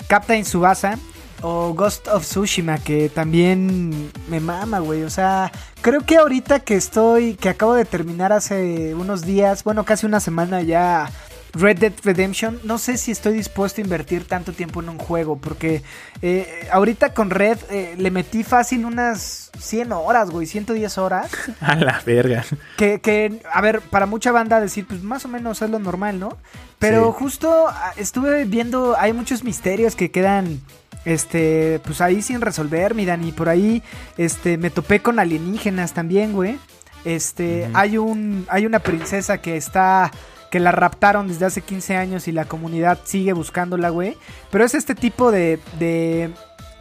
[0.07, 0.97] Captain Subasa
[1.41, 5.03] o Ghost of Tsushima, que también me mama, güey.
[5.03, 9.83] O sea, creo que ahorita que estoy, que acabo de terminar hace unos días, bueno,
[9.83, 11.09] casi una semana ya,
[11.53, 15.37] Red Dead Redemption, no sé si estoy dispuesto a invertir tanto tiempo en un juego,
[15.37, 15.83] porque
[16.23, 21.29] eh, ahorita con Red eh, le metí fácil unas 100 horas, güey, 110 horas.
[21.61, 22.43] A la verga.
[22.75, 26.19] Que, que, a ver, para mucha banda decir, pues más o menos es lo normal,
[26.19, 26.37] ¿no?
[26.79, 27.19] Pero Sí.
[27.19, 30.59] justo ah, estuve viendo, hay muchos misterios que quedan,
[31.05, 33.31] este, pues ahí sin resolver, mi Dani.
[33.31, 33.83] Por ahí,
[34.17, 36.57] este, me topé con alienígenas también, güey.
[37.05, 40.11] Este, hay un, hay una princesa que está,
[40.53, 44.15] que la raptaron desde hace 15 años y la comunidad sigue buscándola, güey.
[44.51, 46.29] Pero es este tipo de, de,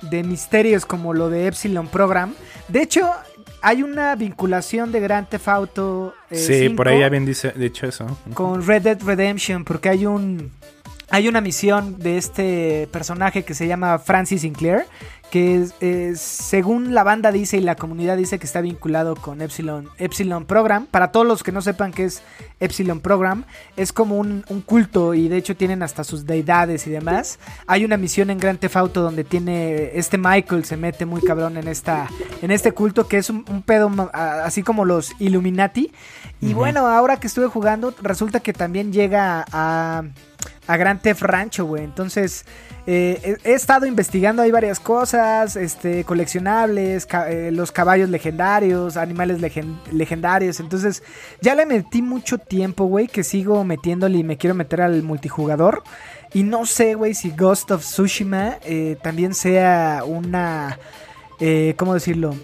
[0.03, 2.35] de misterios como lo de Epsilon Program.
[2.69, 3.11] De hecho,
[3.63, 7.87] hay una vinculación de Grand Theft Auto eh, sí, por 5 ahí habían dice- dicho
[7.87, 8.19] eso.
[8.35, 10.51] con Red Dead Redemption porque hay un
[11.13, 14.87] hay una misión de este personaje que se llama Francis Sinclair
[15.31, 19.41] que es- es, según la banda dice y la comunidad dice que está vinculado con
[19.41, 20.85] Epsilon, Epsilon Program.
[20.85, 22.23] Para todos los que no sepan qué es
[22.61, 23.45] Epsilon Program,
[23.79, 27.39] es como un, un culto y de hecho tienen hasta sus deidades y demás.
[27.67, 31.57] Hay una misión en Grand Theft Auto donde tiene este Michael se mete muy cabrón
[31.57, 32.09] en esta
[32.43, 35.93] en este culto que es un, un pedo así como los Illuminati.
[36.43, 40.05] Y bueno, ahora que estuve jugando, resulta que también llega a, a
[40.77, 41.85] Grand Theft Rancho, güey.
[41.85, 42.45] Entonces,
[42.87, 49.79] eh, he, estado investigando ahí varias cosas, este, coleccionables, eh, los caballos legendarios, animales legen-
[49.93, 50.61] legendarios.
[50.61, 51.03] Entonces,
[51.41, 55.83] ya le metí mucho tiempo, güey, que sigo metiéndole y me quiero meter al multijugador.
[56.35, 60.79] Y no sé, güey, si Ghost of Tsushima eh, también sea una...
[61.41, 62.35] Eh, ¿Cómo decirlo?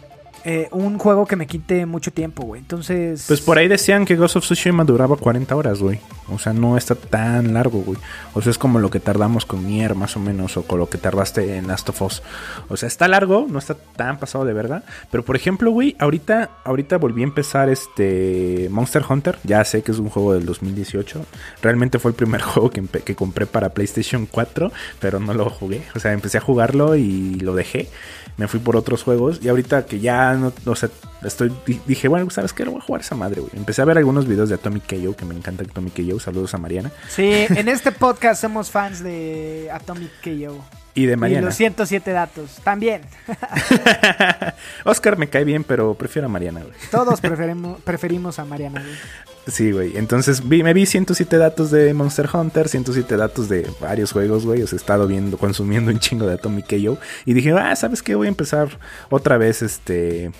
[0.50, 2.62] Eh, un juego que me quite mucho tiempo, güey.
[2.62, 3.26] Entonces...
[3.28, 6.00] Pues por ahí decían que Ghost of Tsushima duraba 40 horas, güey.
[6.30, 7.98] O sea, no está tan largo, güey.
[8.32, 10.88] O sea, es como lo que tardamos con Nier, más o menos, o con lo
[10.88, 12.22] que tardaste en Last of Us.
[12.70, 14.84] O sea, está largo, no está tan pasado de verga.
[15.10, 19.38] Pero por ejemplo, güey, ahorita, ahorita volví a empezar este Monster Hunter.
[19.44, 21.26] Ya sé que es un juego del 2018.
[21.60, 25.82] Realmente fue el primer juego que compré para PlayStation 4, pero no lo jugué.
[25.94, 27.90] O sea, empecé a jugarlo y lo dejé.
[28.38, 29.40] Me fui por otros juegos.
[29.42, 30.88] Y ahorita que ya no, o sea,
[31.22, 32.64] estoy, di- dije, bueno, ¿sabes qué?
[32.64, 33.52] Lo voy a jugar esa madre, güey.
[33.56, 36.18] Empecé a ver algunos videos de Atomic KO, que me encanta Atomic KO.
[36.20, 36.90] Saludos a Mariana.
[37.08, 40.64] Sí, en este podcast somos fans de Atomic KO.
[40.94, 41.46] Y de Y Mariana.
[41.46, 42.56] los 107 datos.
[42.64, 43.02] También.
[44.84, 46.72] Oscar me cae bien, pero prefiero a Mariana, güey.
[46.90, 48.80] Todos preferimos, preferimos a Mariana.
[48.82, 48.94] güey.
[49.48, 49.96] Sí, güey.
[49.96, 54.62] Entonces vi, me vi 107 datos de Monster Hunter, 107 datos de varios juegos, güey.
[54.62, 56.98] O sea, he estado viendo, consumiendo un chingo de Atomic KO.
[57.24, 58.14] Y dije, ah, ¿sabes qué?
[58.14, 60.30] Voy a empezar otra vez este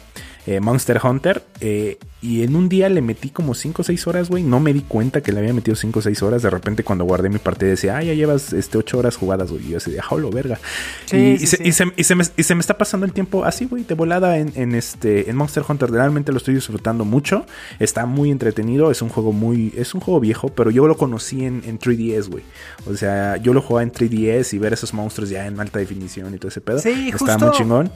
[0.48, 1.42] eh, Monster Hunter.
[1.60, 4.42] eh, y en un día le metí como 5 o 6 horas, güey.
[4.42, 6.42] No me di cuenta que le había metido 5 o 6 horas.
[6.42, 9.66] De repente cuando guardé mi partida decía, ah, ya llevas este, 8 horas jugadas, güey.
[9.66, 10.58] Y yo así de, jaulo, verga.
[11.06, 11.62] Sí, y, sí, y se, sí.
[11.64, 13.94] y se- y se me, y se me está pasando el tiempo así, güey, de
[13.94, 15.92] volada en, en este en Monster Hunter.
[15.92, 17.46] Realmente lo estoy disfrutando mucho.
[17.78, 18.90] Está muy entretenido.
[18.90, 19.72] Es un juego muy.
[19.76, 22.42] Es un juego viejo, pero yo lo conocí en, en 3DS, güey.
[22.86, 26.34] O sea, yo lo jugaba en 3DS y ver esos monstruos ya en alta definición
[26.34, 26.80] y todo ese pedo.
[26.80, 27.92] Sí, Estaba muy chingón.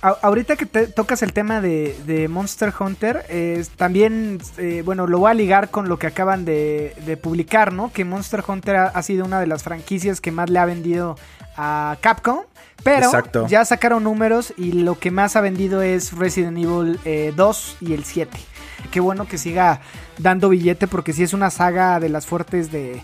[0.00, 5.20] Ahorita que te tocas el tema de, de Monster Hunter, eh, también, eh, bueno, lo
[5.20, 7.92] voy a ligar con lo que acaban de, de publicar, ¿no?
[7.92, 11.16] Que Monster Hunter ha, ha sido una de las franquicias que más le ha vendido
[11.56, 12.40] a Capcom.
[12.82, 13.46] Pero Exacto.
[13.46, 17.92] ya sacaron números y lo que más ha vendido es Resident Evil eh, 2 y
[17.92, 18.36] el 7.
[18.90, 19.80] Qué bueno que siga
[20.18, 23.00] dando billete porque sí es una saga de las fuertes de,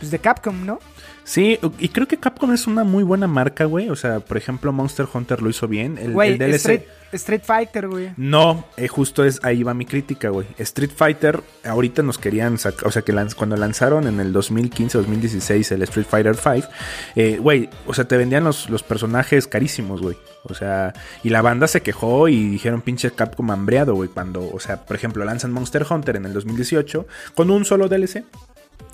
[0.00, 0.80] pues, de Capcom, ¿no?
[1.24, 3.88] Sí, y creo que Capcom es una muy buena marca, güey.
[3.90, 5.96] O sea, por ejemplo, Monster Hunter lo hizo bien.
[5.98, 6.54] El, Güey, el DLC.
[6.56, 8.10] Street, Street Fighter, güey.
[8.16, 10.46] No, eh, justo es ahí va mi crítica, güey.
[10.58, 15.72] Street Fighter, ahorita nos querían sacar, o sea, que lanz- cuando lanzaron en el 2015-2016
[15.72, 16.68] el Street Fighter 5,
[17.16, 20.16] eh, güey, o sea, te vendían los, los personajes carísimos, güey.
[20.44, 24.08] O sea, y la banda se quejó y dijeron pinche Capcom hambreado, güey.
[24.08, 28.24] Cuando, o sea, por ejemplo, lanzan Monster Hunter en el 2018 con un solo DLC.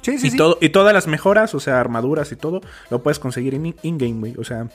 [0.07, 0.37] Sí, sí, y, sí.
[0.37, 3.77] todo, y todas las mejoras, o sea, armaduras y todo, lo puedes conseguir en in-
[3.83, 4.35] in-game, güey.
[4.39, 4.67] O sea,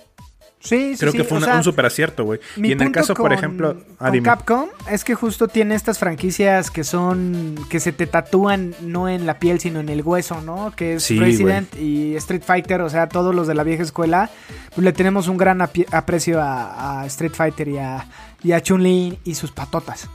[0.64, 2.40] Sí, sí, creo sí, que fue o una- sea, un super acierto, güey.
[2.56, 4.22] Y en el caso, por ejemplo, ah, con.
[4.22, 9.26] Capcom es que justo tiene estas franquicias que son que se te tatúan no en
[9.26, 10.72] la piel sino en el hueso, ¿no?
[10.76, 14.30] Que es Sí, Resident y Street Fighter, o sea, todos los de la vieja escuela,
[14.76, 18.06] pues le tenemos un gran aprecio a, a Street Fighter y a,
[18.44, 20.10] y a Chun-Li y sus patotas.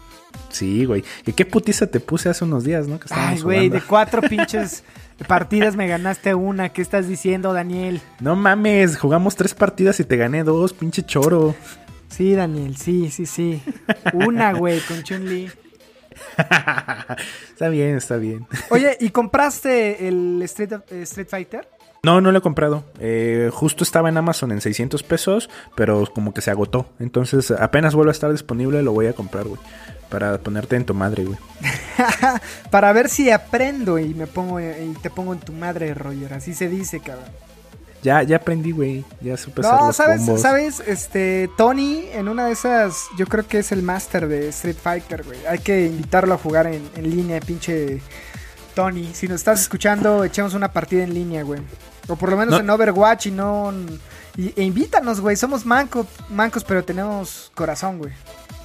[0.56, 1.04] Sí, güey.
[1.26, 2.98] ¿Y qué putiza te puse hace unos días, no?
[2.98, 4.84] Que Ay, güey, de cuatro pinches
[5.28, 6.70] partidas me ganaste una.
[6.70, 8.00] ¿Qué estás diciendo, Daniel?
[8.20, 11.54] No mames, jugamos tres partidas y te gané dos, pinche choro.
[12.08, 13.62] Sí, Daniel, sí, sí, sí.
[14.14, 15.50] Una, güey, con Chun-Li.
[17.52, 18.46] está bien, está bien.
[18.70, 21.68] Oye, ¿y compraste el Street, eh, Street Fighter?
[22.02, 22.84] No, no lo he comprado.
[23.00, 26.86] Eh, justo estaba en Amazon en 600 pesos, pero como que se agotó.
[27.00, 29.60] Entonces, apenas vuelva a estar disponible, lo voy a comprar, güey.
[30.08, 31.38] Para ponerte en tu madre, güey.
[32.70, 36.34] Para ver si aprendo y me pongo y te pongo en tu madre, Roger.
[36.34, 37.24] Así se dice, cabrón.
[38.02, 39.04] Ya, ya aprendí, güey.
[39.20, 40.40] Ya supe hacer No, los sabes, combos.
[40.42, 44.76] sabes, este Tony en una de esas, yo creo que es el máster de Street
[44.80, 45.38] Fighter, güey.
[45.46, 48.00] Hay que invitarlo a jugar en, en línea, pinche
[48.74, 49.12] Tony.
[49.12, 51.60] Si nos estás escuchando, echamos una partida en línea, güey.
[52.06, 52.60] O por lo menos No.
[52.60, 53.72] en Overwatch y no
[54.36, 55.36] y, e invítanos, güey.
[55.36, 58.12] Somos manco, mancos, pero tenemos corazón, güey.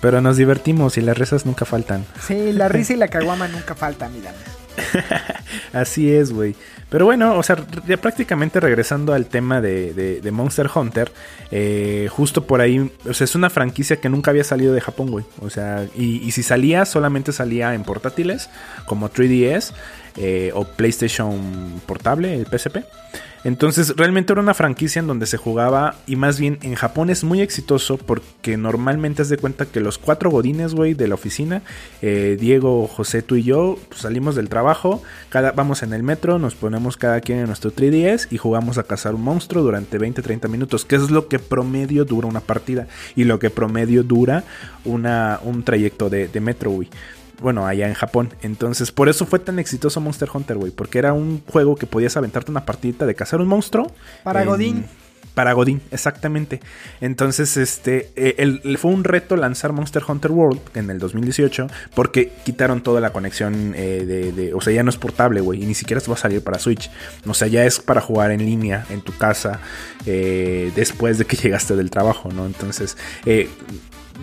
[0.02, 2.06] Pero nos divertimos y las risas nunca faltan.
[2.26, 4.34] Sí, la risa y la caguama nunca faltan, mira.
[5.74, 6.56] Así es, güey.
[6.90, 7.58] Pero bueno, o sea,
[7.88, 11.12] ya prácticamente regresando al tema de, de- de Monster Hunter,
[11.52, 15.10] eh, justo por ahí, o sea, es una franquicia que nunca había salido de Japón,
[15.12, 15.24] güey.
[15.42, 18.50] O sea, y, y si salía, solamente salía en portátiles,
[18.86, 19.72] como 3DS
[20.18, 22.80] eh, o PlayStation Portable, el PSP.
[23.44, 27.24] Entonces, realmente era una franquicia en donde se jugaba y más bien en Japón es
[27.24, 31.64] muy exitoso porque normalmente es de cuenta que los cuatro godines, güey, de la oficina,
[32.04, 36.38] eh, Diego, José, tú y yo, pues, salimos del trabajo, cada, vamos en el metro,
[36.38, 40.48] nos ponemos cada quien en nuestro 3DS y jugamos a cazar un monstruo durante 20-30
[40.48, 44.44] minutos, que es lo que promedio dura una partida y lo que promedio dura
[44.86, 46.90] una, un trayecto de, de metro, güey
[47.42, 48.30] bueno, allá en Japón.
[48.42, 50.72] Entonces, por eso fue tan exitoso Monster Hunter, güey.
[50.72, 53.92] Porque era un juego que podías aventarte una partidita de cazar un monstruo.
[54.24, 54.86] Para en- Godín.
[55.34, 56.60] Para Godín, exactamente.
[57.00, 61.68] Entonces, este, eh, el- el- fue un reto lanzar Monster Hunter World en el 2018
[61.96, 65.64] porque quitaron toda la conexión eh, de, de- o sea, ya no es portable, güey,
[65.64, 66.92] y ni siquiera va a salir para Switch.
[67.26, 69.62] O sea, ya es para jugar en línea en tu casa
[70.06, 72.46] eh, después de que llegaste del trabajo, ¿no?
[72.46, 73.48] Entonces, eh,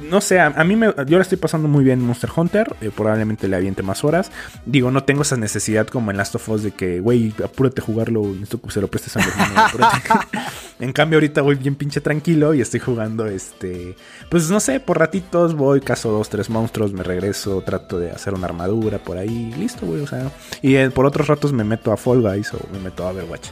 [0.02, 2.74] no sé, a, a mí me, yo la estoy pasando muy bien en Monster Hunter.
[2.80, 4.30] eh, probablemente le aviente más horas.
[4.66, 7.84] Digo, no tengo esa necesidad como en Last of Us de que, güey, apúrate a
[7.84, 8.22] jugarlo.
[8.64, 9.88] Que se lo prestes a mi hermano.
[10.80, 13.96] en cambio, ahorita voy bien pinche tranquilo y estoy jugando este.
[14.30, 18.34] Pues no sé, por ratitos voy, cazo dos, tres monstruos, me regreso, trato de hacer
[18.34, 19.52] una armadura por ahí.
[19.58, 20.30] Listo, güey, o sea.
[20.62, 23.48] Y eh, por otros ratos me meto a Fall Guys o me meto a Overwatch.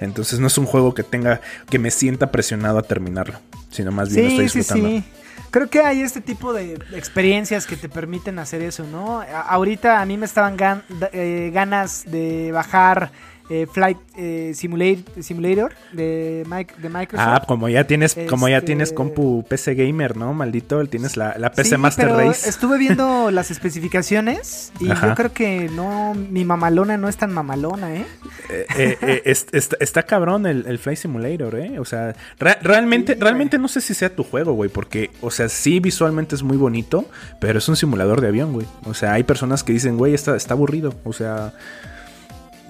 [0.00, 3.38] Entonces no es un juego que tenga, que me sienta presionado a terminarlo,
[3.70, 4.88] sino más bien lo estoy Sí, sí, disfrutando.
[4.88, 5.04] sí.
[5.52, 9.22] Creo que hay este tipo de experiencias que te permiten hacer eso, ¿no?
[9.46, 13.12] Ahorita a mí me estaban gan- eh, ganas de bajar
[13.52, 17.28] eh, Flight eh, Simulator, Simulator de, Mic- de Microsoft.
[17.28, 20.32] Ah, como ya tienes, como ya Este- tienes compu PC gamer, ¿no?
[20.32, 22.48] Maldito, tienes la, la PC Sí, Master pero Race.
[22.48, 25.08] Estuve viendo las especificaciones y Ajá.
[25.08, 28.06] yo creo que no, mi mamalona no es tan mamalona, ¿eh?
[28.50, 31.78] Eh, eh, eh, es- está, está cabrón el, el Flight Simulator, ¿eh?
[31.78, 35.30] O sea, re- realmente, Sí, realmente no sé si sea tu juego, güey, porque, o
[35.30, 37.04] sea, sí visualmente es muy bonito,
[37.40, 38.66] pero es un simulador de avión, güey.
[38.84, 40.94] O sea, hay personas que dicen, güey, está, está aburrido.
[41.04, 41.52] O sea,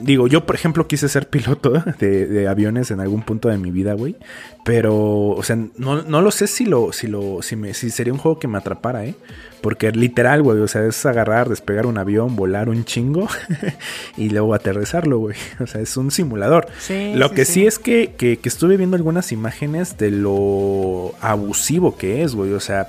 [0.03, 3.71] digo, yo, por ejemplo, quise ser piloto de, de aviones en algún punto de mi
[3.71, 4.17] vida, güey.
[4.65, 8.13] Pero, o sea, no, no lo sé si lo, si lo, si me, si sería
[8.13, 9.15] un juego que me atrapara, ¿eh?
[9.61, 13.29] Porque literal, güey, o sea, es agarrar, despegar un avión, volar un chingo
[14.17, 15.37] y luego aterrizarlo, güey.
[15.61, 16.67] O sea, es un simulador.
[16.79, 17.53] Sí, Lo sí, que sí.
[17.53, 22.53] sí, es que, que, que estuve viendo algunas imágenes de lo abusivo que es, güey.
[22.53, 22.89] O sea,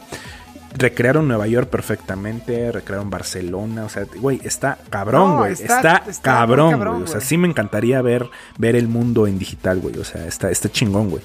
[0.75, 3.85] recrearon Nueva York perfectamente, recrearon Barcelona.
[3.85, 5.53] O sea, güey, está cabrón, No, güey.
[5.53, 7.03] está- está, cabrón, güey.
[7.03, 9.97] O sea, sí me encantaría ver, ver el mundo en digital, güey.
[9.97, 11.23] O sea, está, está chingón, güey.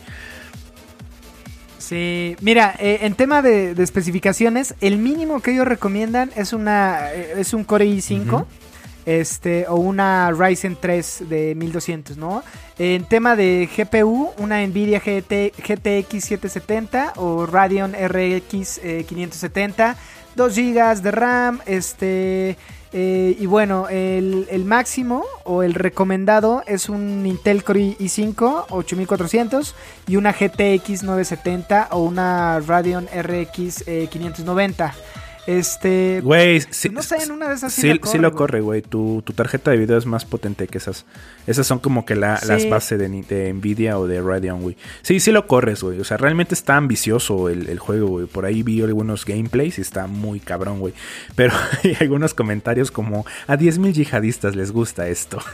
[1.79, 7.13] Sí, mira, eh, en tema de, de especificaciones, el mínimo que ellos recomiendan es una
[7.15, 8.27] eh, es un Core i5.
[8.27, 8.47] Ujú.
[9.09, 12.43] Este, o una Ryzen 3 de 1200, ¿no?
[12.79, 19.97] En tema de GPU, una Nvidia GT, GTX 770 o Radeon RX 570,
[20.37, 22.57] 2 GB de RAM, este...
[22.91, 29.75] Eh, y bueno, el, el, máximo o el recomendado es un Intel Core i5 8400
[30.07, 34.95] y una GTX 970 o una Radeon RX 590.
[35.49, 36.21] Este.
[36.21, 38.83] Güey, pues, no sé, en una de esas sí, sí, lo corre, güey.
[38.83, 41.07] Tu, tu, tarjeta de video es más potente que esas.
[41.47, 44.77] Esas son como que la, las bases de, de, Nvidia o de Radeon, güey.
[45.01, 46.01] Sí, sí lo corres, güey.
[46.01, 48.27] O sea, realmente está ambicioso el, el juego, güey.
[48.27, 50.93] Por ahí vi algunos gameplays y está muy cabrón, güey.
[51.35, 55.39] Pero hay algunos comentarios como: A 10.000 yihadistas les gusta esto.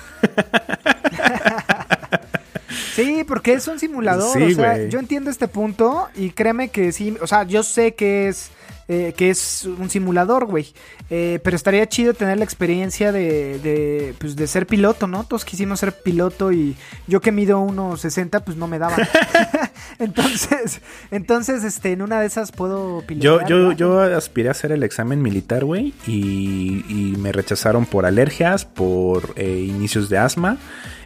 [2.94, 4.40] Sí, porque es un simulador.
[4.40, 7.16] o sea, yo entiendo este punto y créeme que sí.
[7.20, 8.52] O sea, yo sé que es
[8.88, 10.72] eh, que es un simulador, güey.
[11.10, 15.24] Eh, pero estaría chido tener la experiencia de, de, pues, de ser piloto, ¿no?
[15.24, 16.76] Todos quisimos ser piloto y
[17.06, 18.96] yo que mido 1.60, pues no me daba.
[19.98, 20.80] entonces,
[21.10, 23.48] entonces, este, en una de esas puedo pilotar.
[23.48, 28.06] Yo, yo, yo aspiré a hacer el examen militar, güey, y, y, me rechazaron por
[28.06, 30.58] alergias, por eh, inicios de asma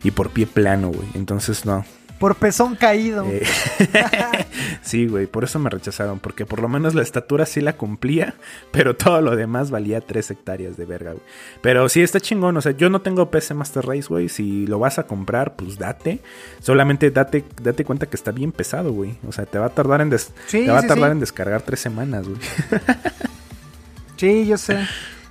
[0.02, 1.08] y por pie plano, güey.
[1.14, 1.84] Entonces, no,
[2.18, 3.24] por pezón caído.
[3.26, 3.42] Eh,
[4.82, 8.34] sí, güey, por eso me rechazaron, porque por lo menos la estatura sí la cumplía,
[8.72, 11.22] pero todo lo demás valía tres hectáreas de verga, güey.
[11.62, 14.78] Pero sí está chingón, o sea, yo no tengo PC Master Race, güey, si lo
[14.78, 16.20] vas a comprar, pues date.
[16.60, 19.16] Solamente date, date cuenta que está bien pesado, güey.
[19.26, 22.28] O sea, te va a tardar en, te va a tardar en descargar tres semanas,
[22.28, 22.40] güey.
[24.16, 24.78] sí, yo sé.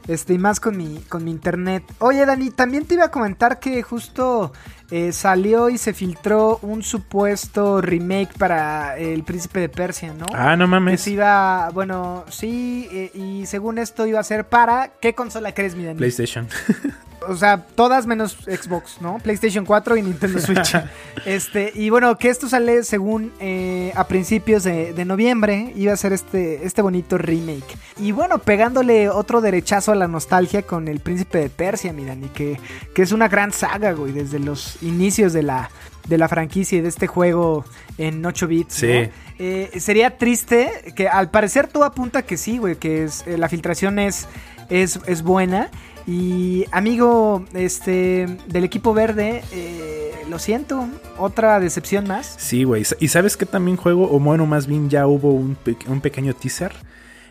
[0.08, 1.84] Este, y más con mi, con mi internet.
[2.00, 4.54] Oye, Dani, también te iba a comentar que justo
[4.90, 10.26] eh, salió y se filtró un supuesto remake para El Príncipe de Persia, ¿no?
[10.34, 11.04] Ah, no mames.
[11.04, 15.76] Que iba, bueno, sí, eh, y según esto iba a ser para, ¿qué consola crees,
[15.76, 15.98] mi Dani?
[15.98, 16.48] PlayStation.
[17.28, 19.20] o sea, todas menos Xbox, ¿no?
[19.20, 20.76] PlayStation 4 y Nintendo Switch.
[21.26, 26.14] este, y bueno, que esto sale según eh, a principios de, noviembre, iba a ser
[26.14, 27.78] este, este bonito remake.
[27.98, 32.28] Y bueno, pegándole otro derechazo a la nostalgia con el Príncipe de Persia, miran, y
[32.30, 32.60] que,
[32.94, 35.70] que es una gran saga, güey, desde los inicios de la,
[36.08, 37.66] de la franquicia y de este juego
[37.98, 38.74] en 8 bits.
[38.74, 39.10] Sí.
[39.40, 43.50] Eh, sería triste que al parecer todo apunta que sí, güey, que es, eh, la
[43.50, 44.28] filtración es,
[44.70, 45.70] es, es buena.
[46.06, 50.88] Y amigo este del equipo verde, eh, lo siento,
[51.18, 52.36] otra decepción más.
[52.38, 52.84] Sí, güey.
[53.00, 54.10] ¿Y sabes qué también juego?
[54.10, 55.58] O bueno, más bien ya hubo un,
[55.88, 56.72] un pequeño teaser.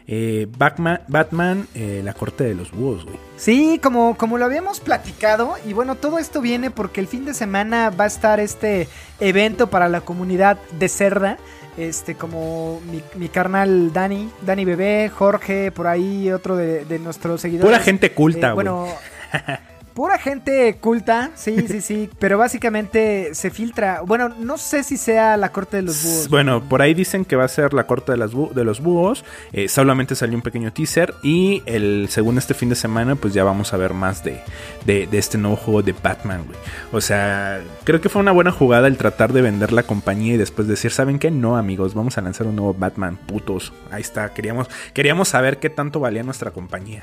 [0.09, 3.17] Eh, Batman, Batman eh, la corte de los búhos, güey.
[3.37, 5.55] Sí, como, como lo habíamos platicado.
[5.67, 8.89] Y bueno, todo esto viene porque el fin de semana va a estar este
[9.21, 11.39] evento para la comunidad de Cerda
[11.77, 12.81] este como
[13.17, 17.71] mi, carnal Dani, Dani Bebé, Jorge, por ahí otro de, nuestros seguidores.
[17.71, 18.87] Pura gente culta, eh, Bueno,
[19.97, 24.03] Pura gente culta, sí, sí, sí, pero básicamente se filtra.
[24.05, 26.29] Bueno, no sé si sea la corte de los búhos.
[26.29, 29.25] Bueno, por ahí dicen que va a ser la corte de, las de los búhos.
[29.55, 33.43] Eh, solamente salió un pequeño teaser y el según este fin de semana, pues ya
[33.43, 34.43] vamos a ver más de,
[34.85, 36.59] de, este nuevo juego de Batman, güey.
[36.93, 40.37] O sea, creo que fue una buena jugada el tratar de vender la compañía y
[40.37, 41.31] después decir, ¿saben qué?
[41.31, 43.73] No, amigos, vamos a lanzar un nuevo Batman, putos.
[43.91, 47.03] Ahí está, queríamos, queríamos saber qué tanto valía nuestra compañía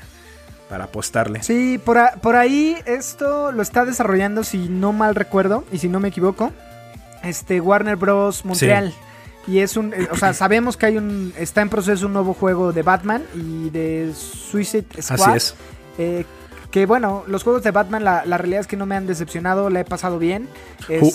[0.68, 1.42] para apostarle.
[1.42, 6.00] Sí, por, por ahí esto lo está desarrollando, si no mal recuerdo y si no
[6.00, 6.52] me equivoco,
[7.22, 8.44] este Warner Bros.
[8.44, 8.94] Montreal.
[9.46, 12.34] Y es un, eh, o sea, sabemos que hay un, está en proceso un nuevo
[12.34, 15.20] juego de Batman y de Suicide Squad.
[15.20, 15.54] Así es.
[15.98, 16.24] Eh,
[16.70, 19.78] que bueno, los juegos de Batman, la, realidad es que no me han decepcionado, la
[19.80, 20.48] he pasado bien.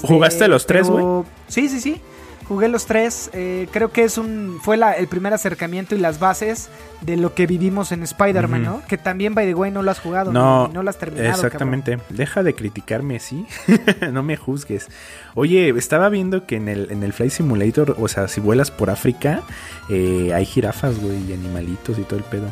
[0.03, 1.25] ¿Jugaste los tres, güey?
[1.49, 2.01] Sí, sí, sí.
[2.49, 3.29] Jugué los tres.
[3.33, 6.69] Eh, creo que es un fue el primer acercamiento y las bases
[7.01, 8.81] de lo que vivimos en Spider-Man, ¿no?
[8.87, 10.33] Que también, by the way, no lo has jugado.
[10.33, 11.29] No, no, lo has terminado.
[11.29, 11.99] Exactamente.
[12.09, 13.45] Deja de criticarme, ¿sí?
[14.11, 14.87] no me juzgues.
[15.35, 18.89] Oye, estaba viendo que en el, en el Fly Simulator, o sea, si vuelas por
[18.89, 19.43] África,
[19.87, 22.51] eh, hay jirafas, güey, y animalitos y todo el pedo.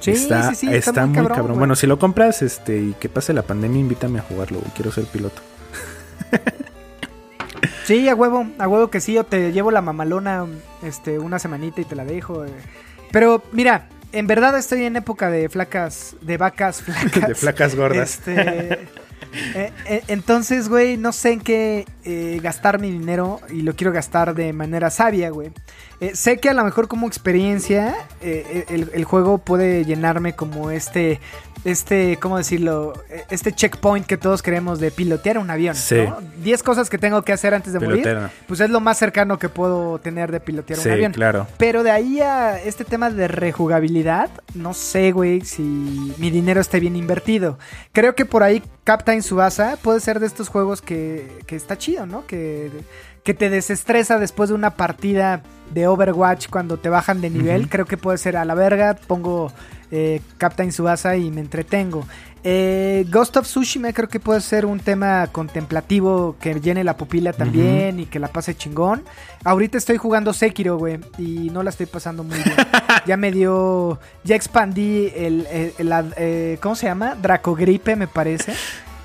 [0.00, 1.58] Sí, está, sí, sí, está, muy, cabrón.
[1.58, 5.04] Bueno, si lo compras este y que pase la pandemia, invítame a jugarlo, Quiero ser
[5.04, 5.42] piloto.
[7.84, 10.46] Sí, a huevo, a huevo que sí, yo te llevo la mamalona
[10.82, 12.44] este, una semanita y te la dejo.
[12.44, 12.50] Eh.
[13.10, 17.28] Pero mira, en verdad estoy en época de flacas, de vacas flacas.
[17.28, 18.10] de flacas gordas.
[18.18, 18.72] Este,
[19.54, 21.86] eh, eh, entonces, güey, no sé en qué
[22.40, 25.50] gastar mi dinero y lo quiero gastar de manera sabia, güey.
[26.02, 30.70] Eh, sé que a lo mejor como experiencia eh, el, el juego puede llenarme como
[30.70, 31.20] este
[31.64, 32.92] este, ¿cómo decirlo?
[33.08, 35.76] Eh, Este checkpoint que todos queremos de pilotear un avión.
[35.76, 35.94] Sí.
[35.94, 36.18] ¿no?
[36.42, 38.18] 10 cosas que tengo que hacer antes de morir.
[38.48, 41.12] Pues es lo más cercano que puedo tener de pilotear Sí, un avión.
[41.12, 41.46] claro.
[41.58, 46.80] Pero de ahí a este tema de rejugabilidad, no sé, güey, si mi dinero esté
[46.80, 47.58] bien invertido.
[47.92, 52.06] Creo que por ahí Captain Subasa puede ser de estos juegos que, que está chido,
[52.06, 52.26] ¿no?
[52.26, 52.72] Que,
[53.22, 55.42] que te desestresa después de una partida
[55.72, 57.68] de Overwatch cuando te bajan de nivel.
[57.68, 58.94] Creo que puede ser a la verga.
[59.06, 59.52] Pongo
[59.90, 62.06] eh, Captain Subasa y me entretengo.
[62.44, 67.32] Eh, Ghost of Tsushima creo que puede ser un tema contemplativo que llene la pupila
[67.32, 69.04] también y que la pase chingón.
[69.44, 72.56] Ahorita estoy jugando Sekiro, güey, y no la estoy pasando muy bien.
[73.06, 75.46] ya me dio, ya expandí el,
[75.78, 77.14] el- eh, ¿cómo se llama?
[77.14, 78.54] Dracogripe, me parece.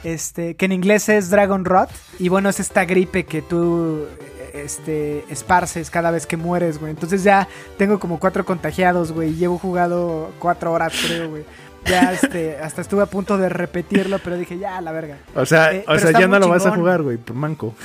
[0.08, 1.90] Este, que en inglés es Dragon Rot.
[2.18, 4.06] Y bueno, es esta gripe que tú
[4.54, 6.92] este, esparces cada vez que mueres, güey.
[6.92, 9.34] Entonces ya tengo como cuatro contagiados, güey.
[9.34, 11.44] Llevo jugado cuatro horas, creo, güey.
[11.84, 15.18] Ya, este, hasta estuve a punto de repetirlo, pero dije, ya, la verga.
[15.36, 17.76] O sea, Eh, o sea ya no lo vas a jugar, güey, por manco.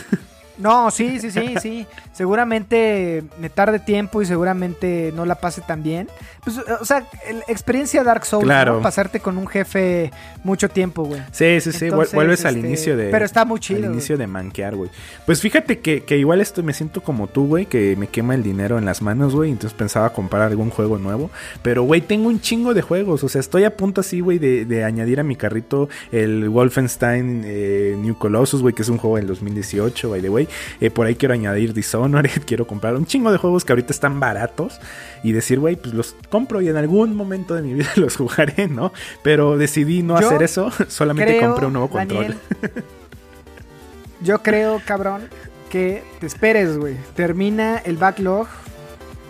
[0.63, 1.87] No, sí, sí, sí, sí.
[2.13, 6.09] Seguramente me tarde tiempo y seguramente no la pase tan bien.
[6.45, 7.05] Pues, o sea,
[7.49, 8.75] experiencia Dark Souls, Claro.
[8.75, 8.83] ¿no?
[8.83, 10.11] Pasarte con un jefe
[10.45, 11.21] mucho tiempo, güey.
[11.31, 13.11] Sí, sí, sí, Entonces, vuelves al este, inicio de...
[13.11, 13.93] pero está muy chido, Al güey.
[13.95, 14.91] inicio de manquear, güey.
[15.27, 18.43] Pues fíjate que, que igual esto me siento como tú, güey, que me quema el
[18.43, 19.51] dinero en las manos, güey.
[19.51, 21.31] Entonces pensaba comprar algún juego nuevo.
[21.63, 23.23] Pero, güey, tengo un chingo de juegos.
[23.25, 27.43] O sea, estoy a punto así, güey, de, de añadir a mi carrito el Wolfenstein
[27.45, 30.49] eh, New Colossus, güey, que es un juego del 2018, by the way.
[30.81, 34.21] Eh, por ahí quiero añadir Dishonored, quiero comprar un chingo de juegos que ahorita están
[34.21, 34.79] baratos.
[35.23, 38.69] Y decir, güey, pues los compro y en algún momento de mi vida los jugaré,
[38.69, 38.93] ¿no?
[39.23, 40.71] Pero decidí no Yo hacer eso.
[40.89, 42.37] Solamente Creo, compré un nuevo control.
[42.61, 42.85] Daniel,
[44.21, 45.29] yo creo, cabrón,
[45.71, 46.97] que te esperes, güey.
[47.15, 48.47] Termina el backlog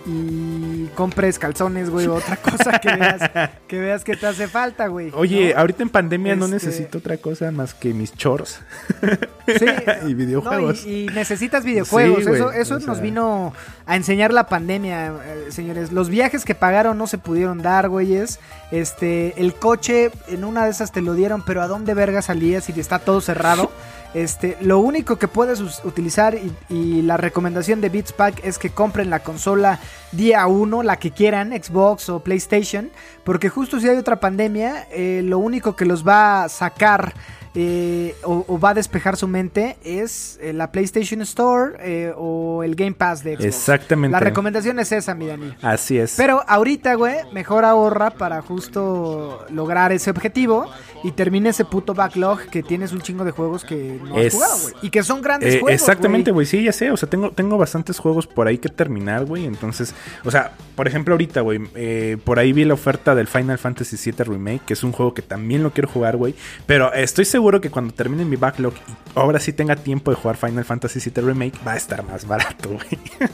[0.07, 3.31] y compres calzones, güey, o otra cosa que veas
[3.69, 5.11] que, veas que te hace falta, güey.
[5.15, 5.61] Oye, ¿no?
[5.61, 8.61] ahorita en pandemia no Este- necesito otra cosa más que mis chores
[9.47, 9.65] Sí,
[10.09, 10.85] y videojuegos.
[10.85, 12.19] no, y, y necesitas videojuegos.
[12.21, 12.87] Sí, güey, eso eso sea.
[12.87, 13.53] nos vino
[13.87, 15.93] a enseñar la pandemia, eh, señores.
[15.93, 18.39] Los viajes que pagaron no se pudieron dar, güeyes.
[18.71, 22.65] Este, el coche en una de esas te lo dieron, pero ¿a dónde verga salías
[22.65, 23.71] si está todo cerrado?
[24.15, 28.71] Este, lo único que puedes utilizar y, y la recomendación de Beats Pack es que
[28.71, 29.81] compren la consola
[30.13, 32.91] día 1, la que quieran, Xbox o PlayStation,
[33.25, 37.15] porque justo si hay otra pandemia, eh, lo único que los va a sacar
[37.55, 42.63] eh, o, o va a despejar su mente es eh, la PlayStation Store eh, o
[42.63, 43.45] el Game Pass de Xbox.
[43.45, 44.13] Exactamente.
[44.13, 45.55] La recomendación es esa, mi Dani.
[45.61, 46.15] Así es.
[46.17, 50.71] Pero ahorita, güey, mejor ahorra para justo lograr ese objetivo
[51.05, 54.35] y termine ese puto backlog que tienes un chingo de juegos que no has Es-
[54.35, 54.75] jugado, güey.
[54.83, 55.81] Y que son grandes Eh, juegos.
[55.81, 56.45] exactamente, güey.
[56.45, 59.45] güey, sí, ya sé, o sea, tengo, tengo bastantes juegos por ahí que terminar, güey,
[59.47, 59.95] entonces,
[60.25, 63.97] o sea, por ejemplo, ahorita, güey, eh, por ahí vi la oferta del Final Fantasy
[64.11, 66.35] VII Remake, que es un juego que también lo quiero jugar, güey,
[66.67, 70.37] pero estoy seguro que cuando termine mi backlog y ahora sí tenga tiempo de jugar
[70.37, 72.99] Final Fantasy VII Remake, va a estar más barato, güey.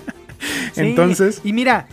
[0.73, 1.89] Sí, entonces, Y mira,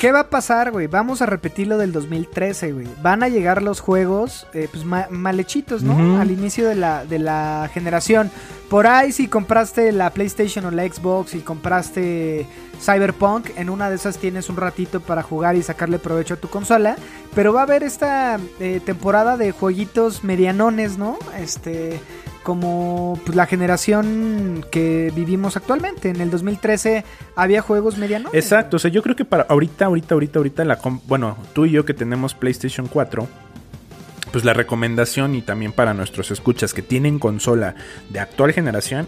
[0.00, 0.86] ¿qué va a pasar, güey?
[0.86, 2.86] Vamos a repetir lo del 2013, güey.
[3.02, 6.20] Van a llegar los juegos, eh, pues, ma- mal hechitos, ¿no?
[6.20, 8.30] Al inicio de la, de la generación.
[8.70, 12.46] Por ahí, si compraste la PlayStation o la Xbox y compraste
[12.80, 16.48] Cyberpunk, en una de esas tienes un ratito para jugar y sacarle provecho a tu
[16.48, 16.96] consola.
[17.34, 21.18] Pero va a haber esta eh, temporada de jueguitos medianones, ¿no?
[21.38, 21.98] Este
[22.48, 26.08] como pues, la generación que vivimos actualmente.
[26.08, 27.04] En el 2013
[27.36, 28.32] había juegos medianos.
[28.32, 31.72] exacto, o sea, yo creo que para ahorita, ahorita, ahorita, ahorita, la bueno, tú y
[31.72, 33.28] yo que tenemos PlayStation 4,
[34.32, 37.74] pues la recomendación y también para nuestros escuchas que tienen consola
[38.08, 39.06] de actual generación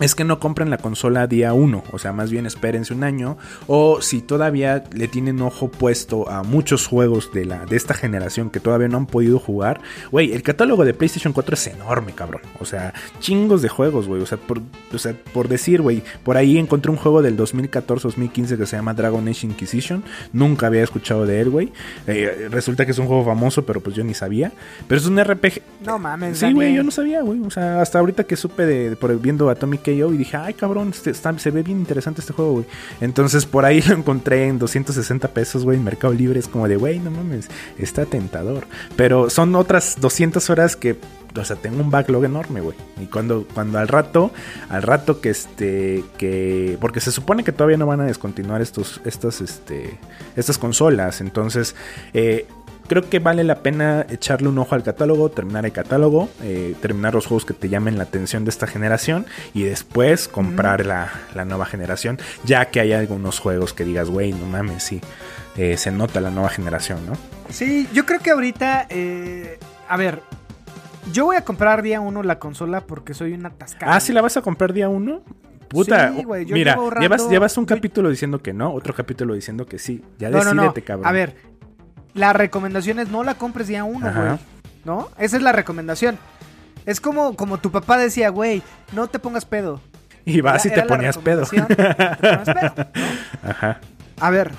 [0.00, 3.36] es que no compren la consola día 1, o sea, más bien espérense un año,
[3.66, 8.50] o si todavía le tienen ojo puesto a muchos juegos de, la, de esta generación
[8.50, 9.80] que todavía no han podido jugar,
[10.10, 14.22] güey, el catálogo de PlayStation 4 es enorme, cabrón, o sea, chingos de juegos, güey,
[14.22, 14.60] o sea, por,
[14.92, 18.94] o sea, por decir, güey, por ahí encontré un juego del 2014-2015 que se llama
[18.94, 21.72] Dragon Age Inquisition, nunca había escuchado de él, güey,
[22.06, 24.52] Eh, resulta que es un juego famoso, pero pues yo ni sabía,
[24.88, 26.38] pero es un RPG, No mames.
[26.38, 27.40] Sí, güey, yo no sabía, güey.
[27.40, 30.90] O sea, hasta ahorita que supe de, por viendo Atomic KO y dije, ay, cabrón,
[30.90, 32.66] este, se ve bien interesante este juego, güey.
[33.00, 36.38] Entonces por ahí lo encontré en 260 pesos, güey, en Mercado Libre.
[36.38, 38.66] Es como de, güey, no mames, está tentador.
[38.96, 40.96] Pero son otras 200 horas que,
[41.36, 42.76] o sea, tengo un backlog enorme, güey.
[43.00, 44.30] Y cuando, cuando al rato,
[44.68, 49.00] al rato que este, que, porque se supone que todavía no van a descontinuar estos,
[49.04, 49.98] estas, este,
[50.36, 51.20] estas consolas.
[51.20, 51.74] Entonces,
[52.12, 52.46] eh,
[52.90, 57.14] creo que vale la pena echarle un ojo al catálogo, terminar el catálogo, eh, terminar
[57.14, 61.44] los juegos que te llamen la atención de esta generación y después comprar la, la
[61.44, 65.00] nueva generación, ya que hay algunos juegos que digas, güey, no mames, sí,
[65.56, 67.12] eh, se nota la nueva generación, ¿no?
[67.48, 70.20] Sí, yo creo que ahorita, eh, a ver,
[71.12, 73.94] yo voy a comprar día uno la consola porque soy una atascada.
[73.94, 75.22] Ah, ¿sí la vas a comprar día uno?
[75.68, 80.02] Puta, Sí, mira, llevas, llevas un capítulo diciendo que no, otro capítulo diciendo que sí.
[80.18, 80.86] Ya No, no, decídete, no.
[80.86, 81.06] cabrón.
[81.06, 81.36] A ver,
[82.14, 84.38] la recomendación es no la compres día uno, güey.
[84.84, 85.08] ¿No?
[85.18, 86.18] Esa es la recomendación.
[86.86, 89.80] Es como, como tu papá decía, güey, no te pongas pedo.
[90.24, 91.44] Y vas y te era ponías pedo.
[91.44, 92.86] te ponías pedo, ¿no?
[93.50, 93.80] Ajá.
[94.18, 94.52] A ver,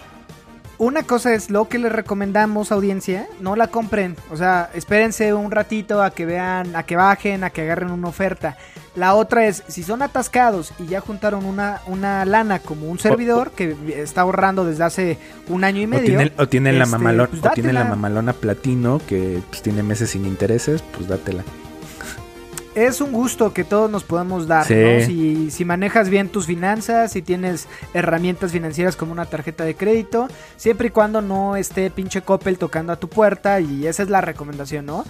[0.81, 4.15] una cosa es lo que les recomendamos, audiencia, no la compren.
[4.31, 8.07] O sea, espérense un ratito a que vean, a que bajen, a que agarren una
[8.07, 8.57] oferta.
[8.95, 13.51] La otra es, si son atascados y ya juntaron una, una lana como un servidor
[13.51, 15.17] que está ahorrando desde hace
[15.49, 16.05] un año y O medio.
[16.05, 19.83] tienen, o tienen la este, mamalona, pues o tienen la mamalona platino que pues, tiene
[19.83, 21.43] meses sin intereses, pues dátela.
[22.75, 24.75] Es un gusto que todos nos podamos dar, Sí.
[24.75, 25.05] ¿no?
[25.05, 30.27] Si, si manejas bien tus finanzas, si tienes herramientas financieras como una tarjeta de crédito,
[30.57, 34.21] siempre y cuando no esté pinche Coppel tocando a tu puerta y esa es la
[34.21, 35.05] recomendación, ¿no?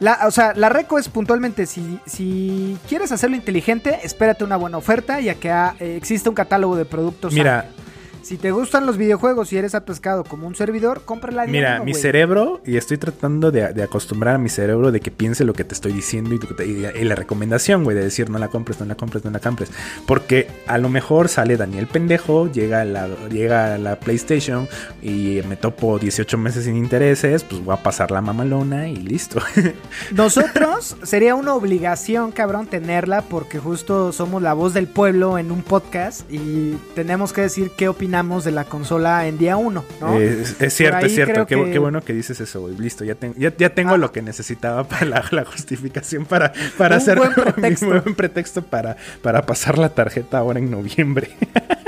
[0.00, 4.76] La, o sea, la reco es puntualmente, si, si quieres hacerlo inteligente, espérate una buena
[4.76, 7.32] oferta y a que ah, exista un catálogo de productos.
[7.32, 7.83] Mira, amplio.
[8.24, 11.46] Si te gustan los videojuegos y eres atascado como un servidor, cómprala.
[11.46, 15.44] Mira, mi cerebro, y estoy tratando de, de acostumbrar a mi cerebro de que piense
[15.44, 18.38] lo que te estoy diciendo y, tu- y- y la recomendación, güey, de decir no
[18.38, 19.70] la compres, no la compres, no la compres.
[20.06, 24.68] Porque a lo mejor sale Daniel pendejo, llega a la, llega a la PlayStation
[25.02, 29.38] y me topo 18 meses sin intereses, pues voy a pasar la mamalona y listo.
[30.12, 35.60] Nosotros sería una obligación, cabrón, tenerla porque justo somos la voz del pueblo en un
[35.62, 38.13] podcast y tenemos que decir qué opinamos
[38.44, 40.18] de la consola en día uno, ¿no?
[40.20, 41.46] Eh, es, es cierto, es cierto.
[41.46, 42.76] Qué, que- qué bueno que dices eso, güey.
[42.76, 43.98] Listo, ya, ten- ya, ya tengo Ah.
[43.98, 48.62] lo que necesitaba para la, la justificación para, para Un hacer buen mi buen pretexto
[48.62, 51.30] para, para pasar la tarjeta ahora en noviembre.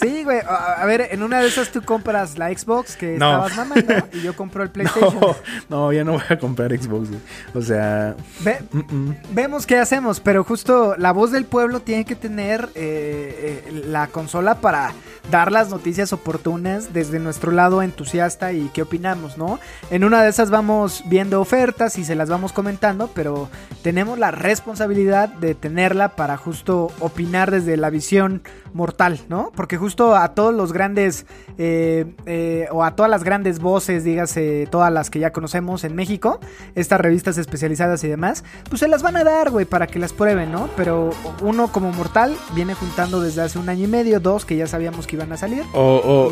[0.00, 0.40] Sí, güey.
[0.40, 3.44] A a ver, en una de esas tú compras la Xbox que No.
[3.46, 5.20] estabas mamando y yo compro el PlayStation.
[5.20, 5.36] No,
[5.68, 7.20] no, ya no voy a comprar Xbox, güey.
[7.54, 9.16] O sea, Ve- mm, mm.
[9.32, 14.06] Vemos qué hacemos, pero justo la voz del pueblo tiene que tener eh, eh, la
[14.06, 14.92] consola para
[15.30, 19.60] dar las noticias oportunas desde nuestro lado entusiasta y qué opinamos, ¿no?
[19.90, 23.48] En una de esas vamos viendo ofertas y se las vamos comentando, pero
[23.82, 28.42] tenemos la responsabilidad de tenerla para justo opinar desde la visión
[28.72, 29.52] mortal, ¿no?
[29.54, 31.26] Porque justo a todos los grandes
[31.58, 35.94] eh, eh, o a todas las grandes voces, dígase todas las que ya conocemos en
[35.94, 36.40] México,
[36.74, 40.12] estas revistas especializadas y demás, pues se las van a dar, güey, para que las
[40.12, 40.70] prueben, ¿no?
[40.76, 41.10] Pero
[41.42, 45.06] uno como mortal viene juntando desde hace un año y medio, dos que ya sabíamos
[45.06, 45.64] que iban a salir.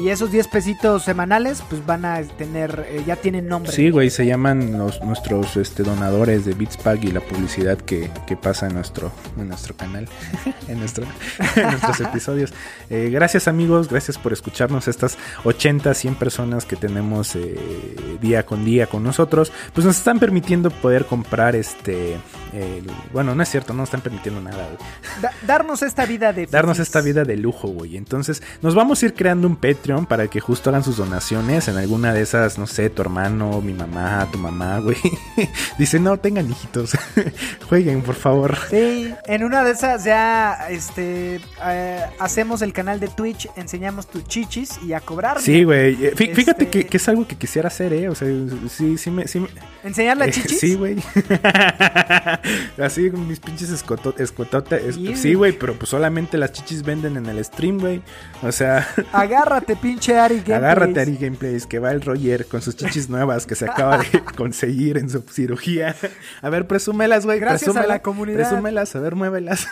[0.00, 3.72] Y esos 10 pesitos semanales, pues van a tener, eh, ya tienen nombre.
[3.72, 8.36] sí, güey, se llaman los, nuestros este, donadores de Beatspack y la publicidad que, que
[8.36, 10.08] pasa en nuestro, en nuestro canal,
[10.68, 11.04] en, nuestro,
[11.56, 12.54] en nuestros episodios.
[12.90, 13.08] Eh,
[13.38, 14.88] gracias, amigos, gracias por escucharnos.
[14.88, 17.56] Estas 80, 100 personas que tenemos eh,
[18.20, 22.16] día con día con nosotros, pues nos están permitiendo poder comprar este.
[23.12, 24.66] bueno, no es cierto, no nos están permitiendo nada.
[25.22, 26.46] Da- darnos esta vida de...
[26.46, 27.96] darnos esta vida de lujo, güey.
[27.96, 31.76] Entonces, nos vamos a ir creando un Patreon para que justo hagan sus donaciones en
[31.76, 34.96] alguna de esas, no sé, tu hermano, mi mamá, tu mamá, güey.
[35.78, 36.90] Dice, no, tengan hijitos,
[37.68, 38.58] jueguen, por favor.
[38.68, 44.24] Sí, en una de esas ya este eh, hacemos el canal de Twitch, enseñamos tus
[44.24, 45.40] chichis y a cobrar.
[45.40, 45.94] Sí, güey.
[46.04, 48.08] Eh, fí- Fíjate Este- que, que es algo que quisiera hacer, ¿eh?
[48.08, 48.28] O sea,
[48.68, 49.26] sí, sí me...
[49.28, 49.48] Sí, me-
[49.84, 50.60] Enseñar las eh, chichis.
[50.60, 50.96] sí, güey.
[52.82, 54.96] Así con mis pinches escoto- escototes.
[54.96, 55.34] es- Sí.
[55.34, 58.02] Güey, pero pues solamente las chichis venden en el stream, güey.
[58.42, 58.86] O sea...
[59.12, 60.58] Agárrate, pinche Ari Gameplays.
[60.58, 64.20] Agárrate Ari Gameplays, que va el Roger con sus chichis nuevas que se acaba de
[64.36, 65.94] conseguir en su cirugía.
[66.42, 67.38] A ver, presúmelas, güey.
[67.40, 68.48] Gracias a presúmela, la comunidad.
[68.48, 69.66] Presúmelas, a ver, muévelas.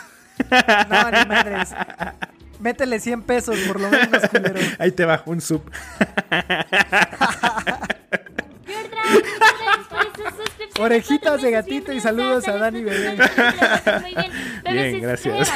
[0.49, 1.69] No, ni madres.
[2.59, 4.59] Métele 100 pesos por lo menos, culero.
[4.79, 5.61] Ahí te va, un sub.
[10.79, 13.17] Orejitas de gatito y saludos a Dani Bebé.
[14.69, 15.51] Bien, gracias.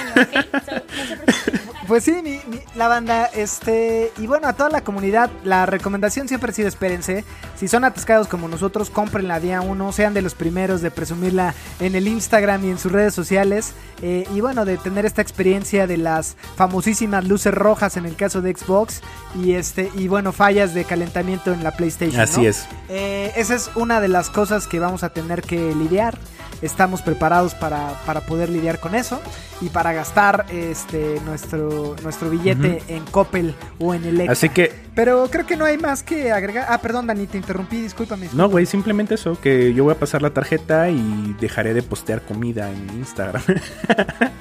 [1.92, 6.30] Pues sí, mi- mi- la banda, este, y bueno, a toda la comunidad, la recomendación
[6.30, 7.26] siempre ha sido espérense.
[7.58, 11.96] Si son atascados como nosotros, cómprenla día uno, sean de los primeros de presumirla en
[11.96, 13.74] el Instagram y en sus redes sociales.
[14.04, 18.42] eh, y bueno, de tener esta experiencia de las famosísimas luces rojas en el caso
[18.42, 19.02] de Xbox.
[19.36, 22.22] Y este, y bueno, fallas de calentamiento en la PlayStation.
[22.22, 22.48] Así ¿no?
[22.48, 22.66] es.
[22.90, 26.18] Eh, esa es una de las cosas que vamos a tener que lidiar.
[26.62, 29.20] Estamos preparados para, para poder lidiar con eso
[29.62, 35.28] y para gastar este nuestro nuestro billete en Coppel o en el Así que Pero
[35.32, 36.68] creo que no hay más que agregar.
[36.70, 38.30] Ah, perdón, Dani, te interrumpí, discúlpame.
[38.34, 42.22] no, güey, simplemente eso, que yo voy a pasar la tarjeta y dejaré de postear
[42.22, 43.42] comida en Instagram.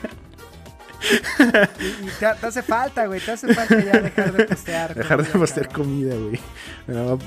[1.80, 4.94] Y, y te, te hace falta, güey, te hace falta ya dejar de postear.
[4.94, 5.86] Dejar de postear cabrón.
[5.86, 6.40] comida, güey.
[6.86, 7.18] No,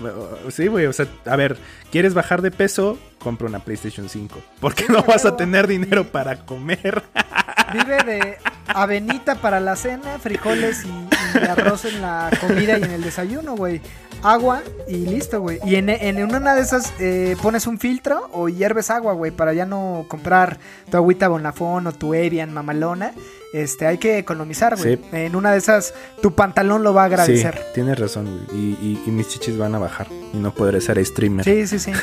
[0.52, 1.58] sí, güey, o sea, a ver,
[1.92, 2.98] ¿quieres bajar de peso?
[3.20, 4.40] Compra una PlayStation 5.
[4.60, 7.04] Porque no vas a tener dinero para comer.
[7.74, 12.92] Vive de avenita para la cena, frijoles y, y arroz en la comida y en
[12.92, 13.82] el desayuno, güey.
[14.24, 15.60] Agua y listo, güey.
[15.66, 19.54] Y en, en una de esas eh, pones un filtro o hierves agua, güey, para
[19.54, 20.58] ya no comprar
[20.90, 23.12] tu agüita Bonafón o tu Evian mamalona.
[23.54, 24.96] Este, hay que economizar, güey.
[24.96, 25.02] Sí.
[25.12, 27.54] En una de esas, tu pantalón lo va a agradecer.
[27.56, 28.60] Sí, tienes razón, güey.
[28.60, 30.08] Y, y- y mis chichis van a bajar.
[30.34, 31.44] Y no podré ser streamer.
[31.46, 31.92] Sí, sí, sí.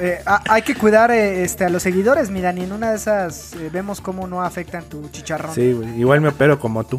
[0.00, 2.96] Eh, a- hay que cuidar eh, este, a los seguidores, mira, ni en una de
[2.96, 5.54] esas eh, vemos cómo no afectan tu chicharrón.
[5.54, 6.00] Sí, güey.
[6.00, 6.98] Igual me opero como tú.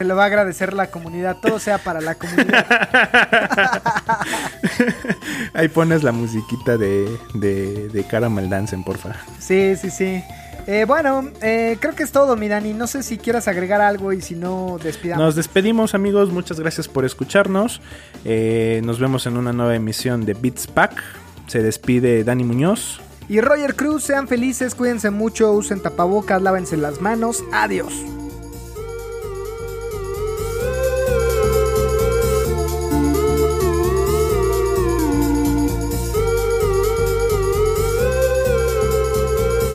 [0.00, 2.66] Lo va a agradecer la comunidad, todo sea para la comunidad.
[5.54, 9.14] Ahí pones la musiquita de, de, de Caramel Dancing, porfa.
[9.38, 10.22] Sí, sí, sí.
[10.66, 12.72] Eh, bueno, eh, creo que es todo, mi Dani.
[12.72, 15.24] No sé si quieras agregar algo y si no, despidamos.
[15.24, 16.30] Nos despedimos, amigos.
[16.30, 17.80] Muchas gracias por escucharnos.
[18.24, 21.02] Eh, nos vemos en una nueva emisión de Beats Pack.
[21.46, 23.00] Se despide Dani Muñoz.
[23.28, 27.44] Y Roger Cruz, sean felices, cuídense mucho, usen tapabocas, lávense las manos.
[27.52, 27.92] Adiós.